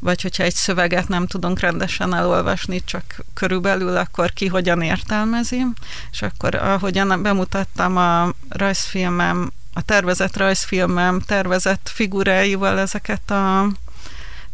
vagy 0.01 0.23
hogyha 0.23 0.43
egy 0.43 0.55
szöveget 0.55 1.09
nem 1.09 1.27
tudunk 1.27 1.61
rendesen 1.61 2.15
elolvasni, 2.15 2.85
csak 2.85 3.25
körülbelül, 3.35 3.97
akkor 3.97 4.33
ki 4.33 4.47
hogyan 4.47 4.83
értelmezi, 4.83 5.67
és 6.11 6.23
akkor 6.23 6.55
ahogyan 6.55 7.23
bemutattam 7.23 7.97
a 7.97 8.33
rajzfilmem, 8.49 9.51
a 9.75 9.83
tervezett 9.83 10.37
rajzfilmem 10.37 11.21
tervezett 11.21 11.91
figuráival 11.95 12.79
ezeket 12.79 13.31
a 13.31 13.69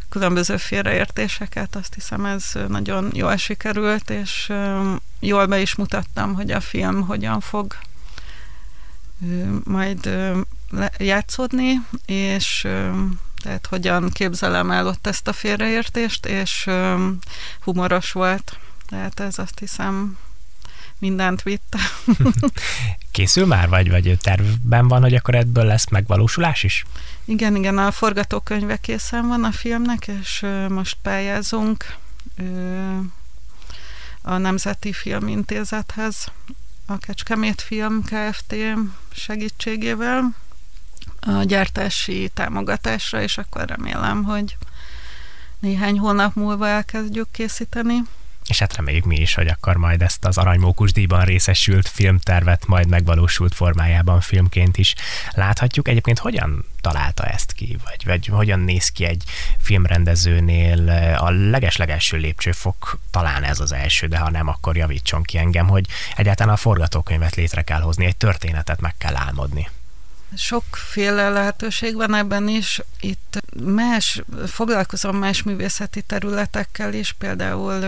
különböző 0.09 0.57
félreértéseket, 0.57 1.75
azt 1.75 1.93
hiszem 1.93 2.25
ez 2.25 2.43
nagyon 2.67 3.11
jól 3.13 3.35
sikerült, 3.35 4.09
és 4.09 4.53
jól 5.19 5.45
be 5.45 5.59
is 5.59 5.75
mutattam, 5.75 6.33
hogy 6.33 6.51
a 6.51 6.59
film 6.59 7.01
hogyan 7.01 7.39
fog 7.39 7.75
majd 9.63 10.09
játszódni, 10.97 11.81
és 12.05 12.67
tehát 13.43 13.65
hogyan 13.65 14.09
képzelem 14.09 14.71
el 14.71 14.87
ott 14.87 15.07
ezt 15.07 15.27
a 15.27 15.33
félreértést, 15.33 16.25
és 16.25 16.69
humoros 17.61 18.11
volt. 18.11 18.59
Tehát 18.87 19.19
ez 19.19 19.39
azt 19.39 19.59
hiszem 19.59 20.17
mindent 20.99 21.41
vitt. 21.41 21.75
Készül 23.11 23.45
már, 23.45 23.69
vagy, 23.69 23.89
vagy 23.89 24.17
tervben 24.21 24.87
van, 24.87 25.01
hogy 25.01 25.15
akkor 25.15 25.35
ebből 25.35 25.65
lesz 25.65 25.89
megvalósulás 25.89 26.63
is? 26.63 26.85
Igen, 27.25 27.55
igen, 27.55 27.77
a 27.77 27.91
forgatókönyve 27.91 28.77
készen 28.77 29.27
van 29.27 29.43
a 29.43 29.51
filmnek, 29.51 30.07
és 30.07 30.45
most 30.69 30.97
pályázunk 31.01 31.95
a 34.21 34.37
Nemzeti 34.37 34.93
Filmintézethez, 34.93 36.31
a 36.85 36.97
Kecskemét 36.97 37.61
Film 37.61 38.03
Kft. 38.03 38.55
segítségével, 39.11 40.35
a 41.27 41.43
gyártási 41.43 42.29
támogatásra, 42.33 43.21
és 43.21 43.37
akkor 43.37 43.65
remélem, 43.65 44.23
hogy 44.23 44.57
néhány 45.59 45.99
hónap 45.99 46.35
múlva 46.35 46.67
elkezdjük 46.67 47.31
készíteni. 47.31 47.95
És 48.47 48.59
hát 48.59 48.75
reméljük 48.75 49.05
mi 49.05 49.15
is, 49.15 49.33
hogy 49.33 49.47
akkor 49.47 49.75
majd 49.75 50.01
ezt 50.01 50.25
az 50.25 50.37
aranymókus 50.37 50.91
díjban 50.91 51.25
részesült 51.25 51.87
filmtervet 51.87 52.65
majd 52.65 52.87
megvalósult 52.87 53.55
formájában 53.55 54.21
filmként 54.21 54.77
is 54.77 54.95
láthatjuk. 55.31 55.87
Egyébként 55.87 56.19
hogyan 56.19 56.65
találta 56.81 57.23
ezt 57.23 57.51
ki, 57.51 57.77
vagy, 57.83 58.05
vagy 58.05 58.25
hogyan 58.25 58.59
néz 58.59 58.89
ki 58.89 59.05
egy 59.05 59.23
filmrendezőnél 59.57 60.89
a 61.17 61.29
legeslegelső 61.29 62.17
lépcsőfok, 62.17 62.99
talán 63.11 63.43
ez 63.43 63.59
az 63.59 63.71
első, 63.71 64.07
de 64.07 64.17
ha 64.17 64.29
nem, 64.29 64.47
akkor 64.47 64.77
javítson 64.77 65.23
ki 65.23 65.37
engem, 65.37 65.67
hogy 65.67 65.85
egyáltalán 66.15 66.53
a 66.53 66.57
forgatókönyvet 66.57 67.35
létre 67.35 67.61
kell 67.61 67.81
hozni, 67.81 68.05
egy 68.05 68.17
történetet 68.17 68.81
meg 68.81 68.95
kell 68.97 69.15
álmodni. 69.15 69.67
Sokféle 70.35 71.29
lehetőség 71.29 71.95
van 71.95 72.13
ebben 72.13 72.47
is. 72.47 72.81
Itt 72.99 73.39
más, 73.63 74.21
foglalkozom 74.47 75.17
más 75.17 75.43
művészeti 75.43 76.01
területekkel 76.01 76.93
is, 76.93 77.11
például 77.11 77.79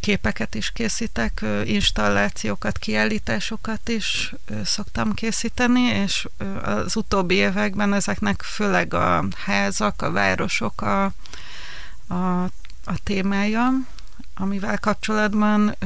képeket 0.00 0.54
is 0.54 0.72
készítek, 0.72 1.44
installációkat, 1.64 2.78
kiállításokat 2.78 3.88
is 3.88 4.34
szoktam 4.64 5.14
készíteni, 5.14 5.80
és 5.80 6.28
az 6.62 6.96
utóbbi 6.96 7.34
években 7.34 7.94
ezeknek 7.94 8.42
főleg 8.42 8.94
a 8.94 9.24
házak, 9.44 10.02
a 10.02 10.10
városok 10.10 10.80
a, 10.80 11.04
a, 12.08 12.42
a 12.84 12.98
témája, 13.04 13.70
amivel 14.40 14.78
kapcsolatban 14.78 15.76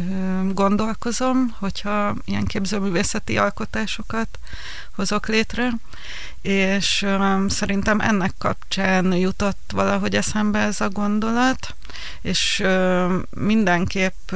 gondolkozom, 0.53 1.55
hogyha 1.59 2.15
ilyen 2.25 2.45
képzőművészeti 2.45 3.39
alkotásokat 3.39 4.39
hozok 4.95 5.27
létre, 5.27 5.71
és 6.43 7.07
szerintem 7.49 8.01
ennek 8.01 8.33
kapcsán 8.39 9.13
jutott 9.13 9.71
valahogy 9.73 10.15
eszembe 10.15 10.59
ez 10.59 10.81
a 10.81 10.89
gondolat, 10.89 11.75
és 12.21 12.65
mindenképp 13.31 14.31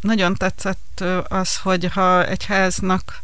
nagyon 0.00 0.34
tetszett 0.34 1.04
az, 1.28 1.56
hogy 1.56 1.84
ha 1.92 2.26
egy 2.26 2.44
háznak 2.44 3.20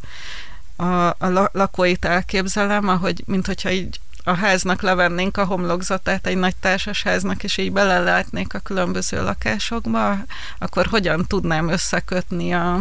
a, 0.77 1.07
a 1.07 1.51
lakóit 1.53 2.05
elképzelem, 2.05 2.89
ahogy, 2.89 3.23
mint 3.27 3.47
hogyha 3.47 3.71
így 3.71 4.01
a 4.25 4.33
háznak 4.33 4.83
levennénk 4.83 5.37
a 5.37 5.45
homlokzatát 5.45 6.27
egy 6.27 6.37
nagy 6.37 6.57
társasháznak, 6.57 7.45
és 7.45 7.57
így 7.57 7.73
belelátnék 7.73 8.55
a 8.55 8.59
különböző 8.59 9.23
lakásokba, 9.23 10.17
akkor 10.59 10.87
hogyan 10.87 11.27
tudnám 11.27 11.69
összekötni 11.69 12.55
a, 12.55 12.81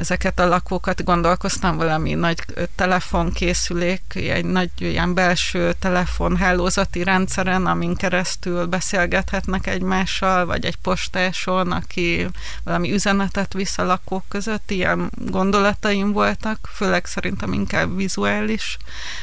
ezeket 0.00 0.40
a 0.40 0.46
lakókat, 0.48 1.04
gondolkoztam 1.04 1.76
valami 1.76 2.14
nagy 2.14 2.44
telefonkészülék, 2.74 4.02
egy 4.14 4.44
nagy 4.44 4.70
ilyen 4.78 5.14
belső 5.14 5.72
telefonhálózati 5.78 7.02
rendszeren, 7.02 7.66
amin 7.66 7.96
keresztül 7.96 8.66
beszélgethetnek 8.66 9.66
egymással, 9.66 10.46
vagy 10.46 10.64
egy 10.64 10.76
postáson, 10.76 11.72
aki 11.72 12.26
valami 12.64 12.92
üzenetet 12.92 13.52
visz 13.52 13.78
a 13.78 13.84
lakók 13.84 14.24
között, 14.28 14.70
ilyen 14.70 15.10
gondolataim 15.16 16.12
voltak, 16.12 16.68
főleg 16.74 17.06
szerintem 17.06 17.52
inkább 17.52 17.96
vizuális 17.96 18.76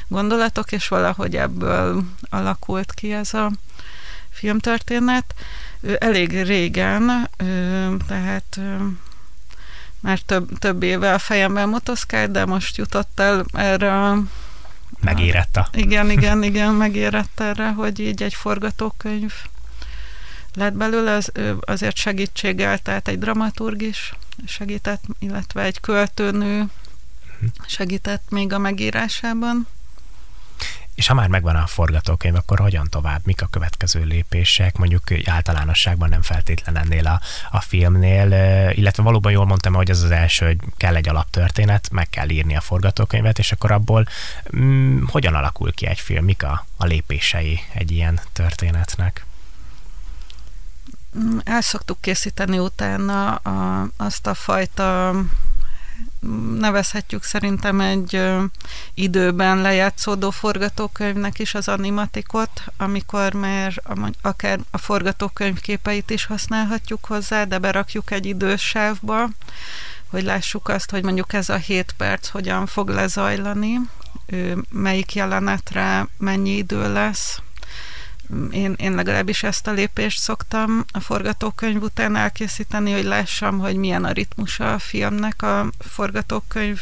gondolatok, 0.07 0.72
és 0.72 0.88
valahogy 0.88 1.36
ebből 1.36 2.03
alakult 2.29 2.93
ki 2.93 3.13
ez 3.13 3.34
a 3.34 3.51
filmtörténet. 4.29 5.34
Elég 5.98 6.43
régen, 6.43 7.29
tehát 8.07 8.60
már 10.01 10.20
több, 10.20 10.58
több 10.60 10.84
éve 10.84 11.13
a 11.13 11.20
fejemben 11.20 11.70
motoszkált, 11.70 12.32
de 12.32 12.46
most 12.46 12.77
jutott 12.77 13.20
el 13.20 13.46
erre 13.54 14.04
a 14.04 14.24
Megérette. 15.00 15.68
Igen, 15.72 16.10
igen, 16.10 16.44
igen, 16.50 16.74
megérett 16.74 17.39
erre, 17.39 17.72
hogy 17.72 18.00
így 18.00 18.24
egy 18.24 18.34
forgatókönyv 18.34 19.34
lett 20.54 20.74
belőle, 20.74 21.13
az, 21.13 21.32
azért 21.60 21.96
segítséggel, 21.96 22.77
tehát 22.77 23.08
egy 23.08 23.20
dramaturg 23.20 23.82
is 23.82 24.13
segített, 24.46 25.04
illetve 25.20 25.62
egy 25.62 25.80
költőnő 25.80 26.58
mhm. 26.58 27.50
segített 27.68 28.24
még 28.30 28.54
a 28.54 28.58
megírásában. 28.58 29.68
És 30.98 31.08
ha 31.08 31.13
már 31.13 31.27
megvan 31.27 31.56
a 31.56 31.68
forgatókönyv, 31.68 32.36
akkor 32.36 32.60
hogyan 32.60 32.88
tovább? 32.89 33.22
Mik 33.25 33.42
a 33.42 33.48
következő 33.48 34.04
lépések? 34.04 34.77
Mondjuk 34.77 35.04
általánosságban 35.25 36.10
nem 36.10 36.22
feltétlen 36.22 36.77
ennél 36.77 37.08
a, 37.08 37.22
a 37.51 37.62
filmnél, 37.62 38.25
illetve 38.72 39.04
valóban 39.04 39.32
jól 39.32 39.46
mondtam, 39.46 39.74
hogy 39.74 39.89
ez 39.89 40.01
az 40.01 40.12
első, 40.12 40.46
hogy 40.46 40.58
kell 40.77 40.96
egy 40.96 41.10
alaptörténet, 41.10 41.89
meg 41.92 42.10
kell 42.10 42.30
írni 42.30 42.56
a 42.56 42.62
forgatókönyvet, 42.62 43.39
és 43.39 43.51
akkor 43.51 43.72
abból 43.72 44.08
mm, 44.56 45.04
hogyan 45.08 45.34
alakul 45.34 45.74
ki 45.74 45.88
egy 45.88 46.00
film? 46.00 46.25
Mik 46.25 46.44
a, 46.44 46.66
a 46.77 46.86
lépései 46.86 47.60
egy 47.74 47.92
ilyen 47.92 48.20
történetnek? 48.34 49.25
Mm, 51.20 51.38
el 51.44 51.62
szoktuk 51.62 52.01
készíteni 52.01 52.60
utána 52.60 53.36
a, 53.36 53.88
azt 53.98 54.27
a 54.27 54.34
fajta 54.34 55.16
nevezhetjük 56.60 57.24
szerintem 57.24 57.82
egy 57.82 58.16
ö, 58.16 58.44
időben 58.94 59.62
lejátszódó 59.62 60.30
forgatókönyvnek 60.30 61.40
is 61.40 61.54
az 61.54 61.68
animatikot, 61.68 62.64
amikor 62.78 63.34
már 63.34 63.82
a, 63.84 64.12
akár 64.22 64.60
a 64.72 64.78
forgatókönyv 64.78 65.60
képeit 65.60 66.10
is 66.10 66.26
használhatjuk 66.26 67.06
hozzá, 67.06 67.44
de 67.44 67.58
berakjuk 67.58 68.12
egy 68.12 68.26
idősávba, 68.26 69.30
hogy 70.10 70.24
lássuk 70.24 70.68
azt, 70.68 70.92
hogy 70.92 71.04
mondjuk 71.04 71.34
ez 71.34 71.50
a 71.50 71.56
7 71.56 71.94
perc 71.98 72.28
hogyan 72.28 72.66
fog 72.66 72.90
lezajlani, 72.90 73.80
melyik 74.70 75.16
jelenetre 75.16 76.08
mennyi 76.18 76.58
idő 76.58 76.94
lesz, 76.94 77.42
én, 78.51 78.74
én 78.77 78.96
legalábbis 78.96 79.43
ezt 79.43 79.67
a 79.67 79.72
lépést 79.72 80.19
szoktam 80.19 80.86
a 80.91 81.00
forgatókönyv 81.00 81.81
után 81.81 82.15
elkészíteni, 82.15 82.91
hogy 82.91 83.03
lássam, 83.03 83.60
hogy 83.60 83.75
milyen 83.75 84.03
a 84.03 84.12
ritmusa 84.12 84.74
a 84.74 84.79
filmnek 84.79 85.41
a 85.41 85.69
forgatókönyv 85.79 86.79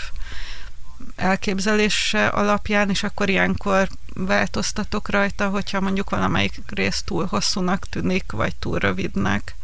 elképzelése 1.16 2.28
alapján, 2.28 2.90
és 2.90 3.04
akkor 3.04 3.30
ilyenkor 3.30 3.88
változtatok 4.14 5.10
rajta, 5.10 5.50
hogyha 5.50 5.80
mondjuk 5.82 6.10
valamelyik 6.10 6.62
rész 6.68 7.02
túl 7.06 7.26
hosszúnak 7.26 7.90
tűnik, 7.90 8.32
vagy 8.32 8.56
túl 8.56 8.80
rövidnek, 8.80 9.56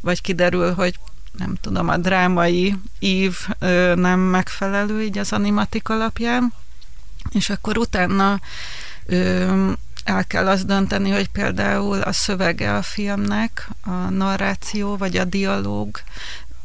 vagy 0.00 0.20
kiderül, 0.20 0.74
hogy 0.74 0.98
nem 1.38 1.54
tudom, 1.60 1.88
a 1.88 1.96
drámai 1.96 2.74
ív 2.98 3.36
ö, 3.58 3.94
nem 3.94 4.20
megfelelő 4.20 5.02
így 5.02 5.18
az 5.18 5.32
animatik 5.32 5.88
alapján, 5.88 6.52
és 7.30 7.50
akkor 7.50 7.78
utána 7.78 8.40
ö, 9.06 9.72
el 10.04 10.24
kell 10.26 10.48
azt 10.48 10.66
dönteni, 10.66 11.10
hogy 11.10 11.28
például 11.28 12.00
a 12.00 12.12
szövege 12.12 12.76
a 12.76 12.82
filmnek, 12.82 13.68
a 13.82 13.90
narráció 13.90 14.96
vagy 14.96 15.16
a 15.16 15.24
dialóg 15.24 16.00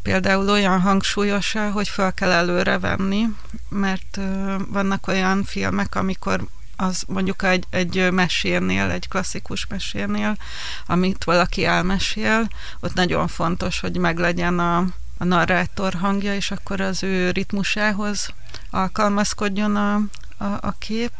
például 0.01 0.49
olyan 0.49 0.81
hangsúlyos 0.81 1.55
hogy 1.73 1.87
fel 1.87 2.13
kell 2.13 2.31
előre 2.31 2.79
venni, 2.79 3.25
mert 3.69 4.19
vannak 4.67 5.07
olyan 5.07 5.43
filmek, 5.43 5.95
amikor 5.95 6.47
az 6.75 7.03
mondjuk 7.07 7.43
egy, 7.43 7.63
egy 7.69 8.11
mesénél, 8.11 8.89
egy 8.89 9.07
klasszikus 9.07 9.67
mesénél, 9.67 10.37
amit 10.85 11.23
valaki 11.23 11.65
elmesél, 11.65 12.47
ott 12.79 12.93
nagyon 12.93 13.27
fontos, 13.27 13.79
hogy 13.79 13.97
meglegyen 13.97 14.59
a, 14.59 14.77
a 15.17 15.23
narrátor 15.23 15.93
hangja, 15.93 16.35
és 16.35 16.51
akkor 16.51 16.81
az 16.81 17.03
ő 17.03 17.31
ritmusához 17.31 18.33
alkalmazkodjon 18.69 19.75
a, 19.75 20.01
a, 20.39 20.67
a 20.67 20.75
kép. 20.79 21.11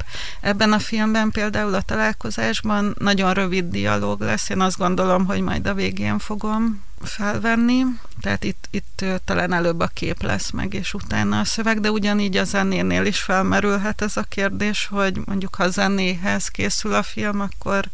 Ebben 0.42 0.74
a 0.74 0.80
filmben 0.80 1.32
például 1.32 1.74
a 1.74 1.82
találkozásban 1.82 2.96
nagyon 3.00 3.34
rövid 3.34 3.66
dialóg 3.66 4.22
lesz, 4.22 4.50
én 4.50 4.62
azt 4.62 4.78
gondolom, 4.78 5.26
hogy 5.26 5.42
majd 5.42 5.68
a 5.68 5.74
végén 5.74 6.20
fogom 6.20 6.88
felvenni, 7.02 7.84
tehát 8.22 8.44
itt, 8.44 8.68
itt 8.72 9.06
talán 9.26 9.54
előbb 9.54 9.80
a 9.80 9.88
kép 9.88 10.22
lesz 10.22 10.50
meg, 10.52 10.74
és 10.74 10.94
utána 10.94 11.40
a 11.40 11.44
szöveg, 11.44 11.80
de 11.80 11.92
ugyanígy 11.92 12.38
a 12.38 12.44
zenénél 12.44 13.06
is 13.06 13.22
felmerülhet 13.22 14.02
ez 14.02 14.18
a 14.18 14.24
kérdés, 14.24 14.88
hogy 14.92 15.22
mondjuk 15.26 15.56
ha 15.56 15.64
a 15.64 15.70
zenéhez 15.70 16.48
készül 16.48 16.94
a 16.94 17.04
film, 17.04 17.40
akkor 17.40 17.86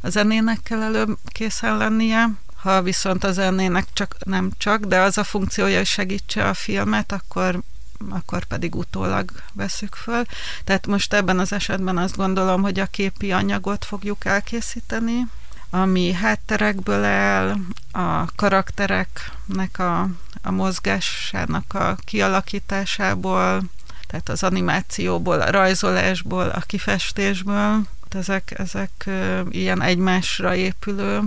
a 0.00 0.08
zenének 0.08 0.58
kell 0.62 0.82
előbb 0.82 1.18
készen 1.32 1.76
lennie, 1.76 2.30
ha 2.56 2.82
viszont 2.82 3.24
a 3.24 3.32
zenének 3.32 3.86
csak, 3.92 4.16
nem 4.24 4.50
csak, 4.58 4.84
de 4.84 5.00
az 5.00 5.18
a 5.18 5.24
funkciója, 5.24 5.76
hogy 5.76 5.86
segítse 5.86 6.48
a 6.48 6.54
filmet, 6.54 7.12
akkor 7.12 7.62
akkor 8.10 8.44
pedig 8.44 8.74
utólag 8.74 9.30
veszük 9.52 9.94
föl. 9.94 10.22
Tehát 10.64 10.86
most 10.86 11.12
ebben 11.12 11.38
az 11.38 11.52
esetben 11.52 11.96
azt 11.96 12.16
gondolom, 12.16 12.62
hogy 12.62 12.78
a 12.78 12.86
képi 12.86 13.32
anyagot 13.32 13.84
fogjuk 13.84 14.24
elkészíteni, 14.24 15.26
ami 15.70 16.12
hátterekből 16.12 17.04
áll, 17.04 17.56
a 17.92 18.24
karaktereknek 18.36 19.78
a, 19.78 20.08
a 20.42 20.50
mozgásának 20.50 21.74
a 21.74 21.96
kialakításából, 22.04 23.62
tehát 24.06 24.28
az 24.28 24.42
animációból, 24.42 25.40
a 25.40 25.50
rajzolásból, 25.50 26.48
a 26.48 26.60
kifestésből. 26.60 27.86
Ezek, 28.08 28.54
ezek 28.58 29.10
ilyen 29.50 29.82
egymásra 29.82 30.54
épülő, 30.54 31.20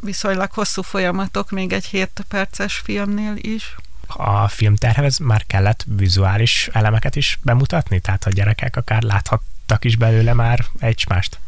viszonylag 0.00 0.50
hosszú 0.50 0.82
folyamatok, 0.82 1.50
még 1.50 1.72
egy 1.72 1.84
7 1.84 2.24
perces 2.28 2.76
filmnél 2.76 3.34
is 3.36 3.76
a 4.06 4.48
filmterhez 4.48 5.18
már 5.18 5.46
kellett 5.46 5.84
vizuális 5.96 6.68
elemeket 6.72 7.16
is 7.16 7.38
bemutatni? 7.42 8.00
Tehát 8.00 8.24
a 8.24 8.30
gyerekek 8.30 8.76
akár 8.76 9.02
láthattak 9.02 9.84
is 9.84 9.96
belőle 9.96 10.32
már 10.32 10.64
egymást? 10.78 11.38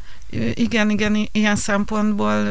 Igen, 0.54 0.90
igen, 0.90 1.28
ilyen 1.32 1.56
szempontból 1.56 2.48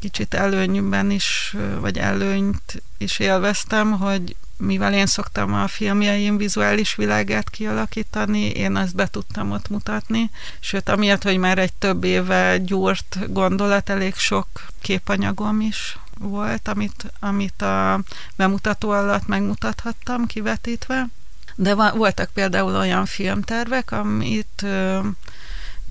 kicsit 0.00 0.34
előnyben 0.34 1.10
is, 1.10 1.56
vagy 1.80 1.98
előnyt 1.98 2.82
is 2.98 3.18
élveztem, 3.18 3.90
hogy 3.90 4.36
mivel 4.56 4.94
én 4.94 5.06
szoktam 5.06 5.54
a 5.54 5.68
filmjeim 5.68 6.36
vizuális 6.36 6.94
világát 6.94 7.50
kialakítani, 7.50 8.40
én 8.40 8.76
ezt 8.76 8.94
be 8.94 9.06
tudtam 9.06 9.50
ott 9.50 9.68
mutatni, 9.68 10.30
sőt, 10.60 10.88
amiatt, 10.88 11.22
hogy 11.22 11.36
már 11.36 11.58
egy 11.58 11.72
több 11.72 12.04
éve 12.04 12.58
gyúrt 12.58 13.32
gondolat, 13.32 13.90
elég 13.90 14.14
sok 14.14 14.46
képanyagom 14.80 15.60
is 15.60 15.98
volt, 16.22 16.68
amit, 16.68 17.12
amit 17.20 17.62
a 17.62 18.00
bemutató 18.36 18.90
alatt 18.90 19.26
megmutathattam 19.26 20.26
kivetítve. 20.26 21.06
De 21.54 21.74
voltak 21.74 22.30
például 22.30 22.76
olyan 22.76 23.06
filmtervek, 23.06 23.90
amit 23.90 24.66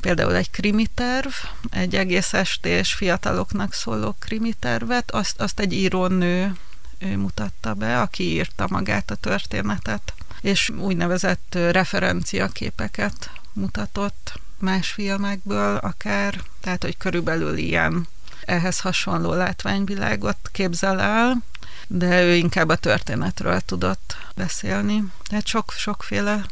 például 0.02 0.36
egy 0.36 0.52
krimiterv, 0.52 1.32
egy 1.70 1.96
egész 1.96 2.34
estés 2.34 2.94
fiataloknak 2.94 3.74
szóló 3.74 4.16
krimitervet, 4.20 5.12
azt, 5.12 5.42
azt 5.42 5.60
egy 5.60 5.74
írónő 5.74 6.56
ő 7.02 7.18
mutatta 7.18 7.74
be, 7.74 8.02
aki 8.02 8.24
írta 8.24 8.68
magát 8.70 9.12
a 9.12 9.16
történetet, 9.16 10.14
és 10.42 10.70
úgynevezett 10.70 11.58
referenciaképeket 11.72 13.32
mutatott 13.54 14.40
más 14.60 14.92
filmekből 14.92 15.76
akár, 15.76 16.42
tehát 16.60 16.84
hogy 16.84 16.98
körülbelül 16.98 17.58
ilyen 17.58 18.08
ehhez 18.46 18.80
hasonló 18.80 19.34
látványvilágot 19.34 20.38
képzel 20.52 21.02
el, 21.02 21.44
de 21.88 22.24
ő 22.24 22.36
inkább 22.36 22.70
a 22.70 22.76
történetről 22.76 23.60
tudott 23.60 24.18
beszélni. 24.36 25.04
Tehát 25.30 25.48
sok, 25.48 25.72
sokféle 25.78 26.46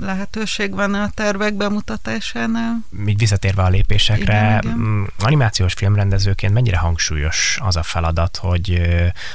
lehetőség 0.00 0.74
van 0.74 0.94
a 0.94 1.10
tervek 1.14 1.54
bemutatásánál. 1.54 2.84
Így 3.06 3.18
visszatérve 3.18 3.62
a 3.62 3.68
lépésekre, 3.68 4.58
igen, 4.62 4.62
igen. 4.62 5.12
Animációs 5.18 5.72
filmrendezőként 5.72 6.52
mennyire 6.52 6.78
hangsúlyos 6.78 7.58
az 7.62 7.76
a 7.76 7.82
feladat, 7.82 8.36
hogy 8.36 8.82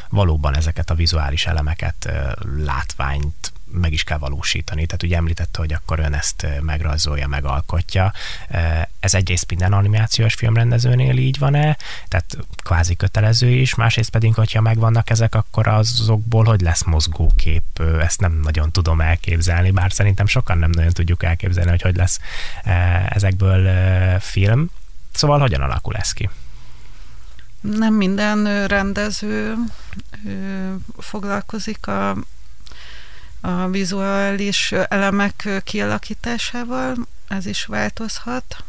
valóban 0.09 0.55
ezeket 0.55 0.89
a 0.89 0.95
vizuális 0.95 1.45
elemeket, 1.45 2.11
látványt 2.57 3.51
meg 3.71 3.93
is 3.93 4.03
kell 4.03 4.17
valósítani. 4.17 4.85
Tehát 4.85 5.03
ugye 5.03 5.15
említette, 5.15 5.59
hogy 5.59 5.73
akkor 5.73 5.99
ön 5.99 6.13
ezt 6.13 6.47
megrajzolja, 6.61 7.27
megalkotja. 7.27 8.13
Ez 8.99 9.13
egyrészt 9.13 9.49
minden 9.49 9.73
animációs 9.73 10.33
filmrendezőnél 10.33 11.17
így 11.17 11.39
van-e, 11.39 11.77
tehát 12.07 12.37
kvázi 12.63 12.95
kötelező 12.95 13.49
is, 13.49 13.75
másrészt 13.75 14.09
pedig, 14.09 14.33
hogyha 14.33 14.61
megvannak 14.61 15.09
ezek, 15.09 15.35
akkor 15.35 15.67
azokból 15.67 16.45
hogy 16.45 16.61
lesz 16.61 16.83
mozgókép, 16.83 17.79
ezt 17.99 18.19
nem 18.19 18.39
nagyon 18.43 18.71
tudom 18.71 19.01
elképzelni, 19.01 19.71
bár 19.71 19.91
szerintem 19.91 20.25
sokan 20.25 20.57
nem 20.57 20.69
nagyon 20.69 20.91
tudjuk 20.91 21.23
elképzelni, 21.23 21.69
hogy 21.69 21.81
hogy 21.81 21.95
lesz 21.95 22.19
ezekből 23.09 23.69
film. 24.19 24.69
Szóval 25.13 25.39
hogyan 25.39 25.61
alakul 25.61 25.95
ez 25.95 26.11
ki? 26.11 26.29
Nem 27.61 27.93
minden 27.93 28.67
rendező 28.67 29.55
foglalkozik 30.97 31.87
a 31.87 32.15
a 33.41 33.67
vizuális 33.67 34.71
elemek 34.71 35.61
kialakításával, 35.63 36.95
ez 37.27 37.45
is 37.45 37.65
változhat. 37.65 38.63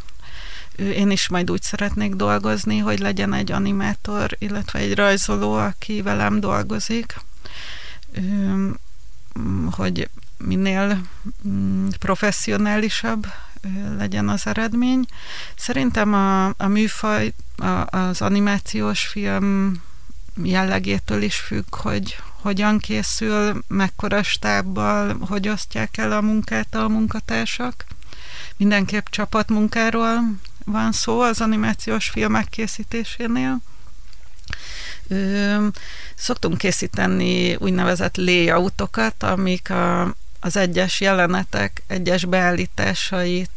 Én 0.77 1.11
is 1.11 1.29
majd 1.29 1.51
úgy 1.51 1.63
szeretnék 1.63 2.15
dolgozni, 2.15 2.79
hogy 2.79 2.99
legyen 2.99 3.33
egy 3.33 3.53
animátor, 3.53 4.37
illetve 4.39 4.79
egy 4.79 4.95
rajzoló, 4.95 5.53
aki 5.53 6.03
velem 6.03 6.41
dolgozik. 6.41 7.15
hogy 9.71 10.09
minél 10.39 11.01
professzionálisabb 11.99 13.27
legyen 13.97 14.29
az 14.29 14.47
eredmény. 14.47 15.05
Szerintem 15.57 16.15
a, 16.15 16.47
a 16.47 16.67
műfaj, 16.67 17.33
a, 17.57 17.97
az 17.97 18.23
animációs 18.23 19.07
film 19.07 19.83
jellegétől 20.43 21.23
is 21.23 21.37
függ, 21.37 21.75
hogy 21.75 22.17
hogyan 22.41 22.79
készül, 22.79 23.63
mekkora 23.69 24.23
stábbal, 24.23 25.19
hogy 25.29 25.49
osztják 25.49 25.97
el 25.97 26.13
a 26.13 26.21
munkát 26.21 26.75
a 26.75 26.89
munkatársak. 26.89 27.85
Mindenképp 28.57 29.07
csapatmunkáról 29.11 30.19
van 30.65 30.93
szó 30.93 31.21
az 31.21 31.41
animációs 31.41 32.09
filmek 32.09 32.49
készítésénél. 32.49 33.59
Ö, 35.09 35.67
szoktunk 36.15 36.59
készíteni 36.59 37.55
úgynevezett 37.55 38.17
layoutokat, 38.17 39.23
amik 39.23 39.71
a, 39.71 40.15
az 40.41 40.57
egyes 40.57 41.01
jelenetek, 41.01 41.83
egyes 41.87 42.25
beállításait 42.25 43.51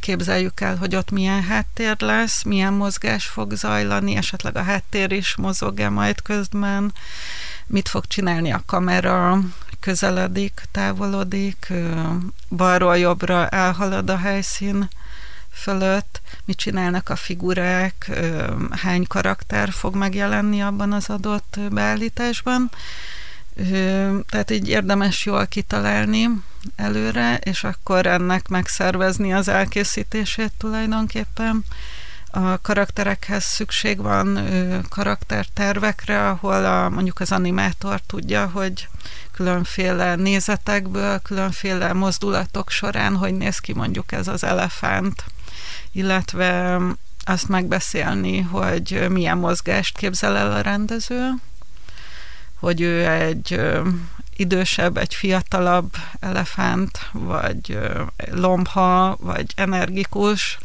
képzeljük 0.00 0.60
el, 0.60 0.76
hogy 0.76 0.96
ott 0.96 1.10
milyen 1.10 1.42
háttér 1.42 1.96
lesz, 1.98 2.42
milyen 2.42 2.72
mozgás 2.72 3.26
fog 3.26 3.52
zajlani, 3.52 4.16
esetleg 4.16 4.56
a 4.56 4.62
háttér 4.62 5.12
is 5.12 5.36
mozog-e 5.36 5.88
majd 5.88 6.22
közben, 6.22 6.92
mit 7.66 7.88
fog 7.88 8.06
csinálni 8.06 8.52
a 8.52 8.62
kamera, 8.66 9.38
közeledik, 9.80 10.62
távolodik, 10.70 11.72
balról 12.48 12.98
jobbra 12.98 13.48
elhalad 13.48 14.10
a 14.10 14.16
helyszín 14.16 14.88
fölött, 15.52 16.20
mit 16.44 16.56
csinálnak 16.56 17.08
a 17.08 17.16
figurák, 17.16 18.10
hány 18.70 19.06
karakter 19.06 19.72
fog 19.72 19.94
megjelenni 19.94 20.62
abban 20.62 20.92
az 20.92 21.10
adott 21.10 21.58
beállításban. 21.70 22.70
Tehát 24.28 24.50
így 24.50 24.68
érdemes 24.68 25.24
jól 25.24 25.46
kitalálni 25.46 26.28
előre, 26.76 27.36
és 27.36 27.64
akkor 27.64 28.06
ennek 28.06 28.48
megszervezni 28.48 29.32
az 29.32 29.48
elkészítését 29.48 30.52
tulajdonképpen. 30.58 31.64
A 32.30 32.60
karakterekhez 32.60 33.44
szükség 33.44 33.98
van 33.98 34.48
karaktertervekre, 34.88 36.28
ahol 36.28 36.64
a, 36.64 36.88
mondjuk 36.88 37.20
az 37.20 37.32
animátor 37.32 38.00
tudja, 38.06 38.46
hogy 38.46 38.88
különféle 39.32 40.14
nézetekből, 40.14 41.18
különféle 41.18 41.92
mozdulatok 41.92 42.70
során, 42.70 43.16
hogy 43.16 43.34
néz 43.34 43.58
ki 43.58 43.72
mondjuk 43.72 44.12
ez 44.12 44.28
az 44.28 44.44
elefánt, 44.44 45.24
illetve 45.92 46.78
azt 47.24 47.48
megbeszélni, 47.48 48.40
hogy 48.40 49.06
milyen 49.08 49.38
mozgást 49.38 49.96
képzel 49.96 50.36
el 50.36 50.52
a 50.52 50.60
rendező, 50.60 51.30
hogy 52.60 52.80
ő 52.80 53.06
egy 53.08 53.60
idősebb, 54.42 54.96
egy 54.96 55.14
fiatalabb 55.14 55.94
elefánt, 56.20 57.10
vagy 57.12 57.78
lombha, 58.30 59.16
vagy 59.20 59.52
energikus, 59.56 60.58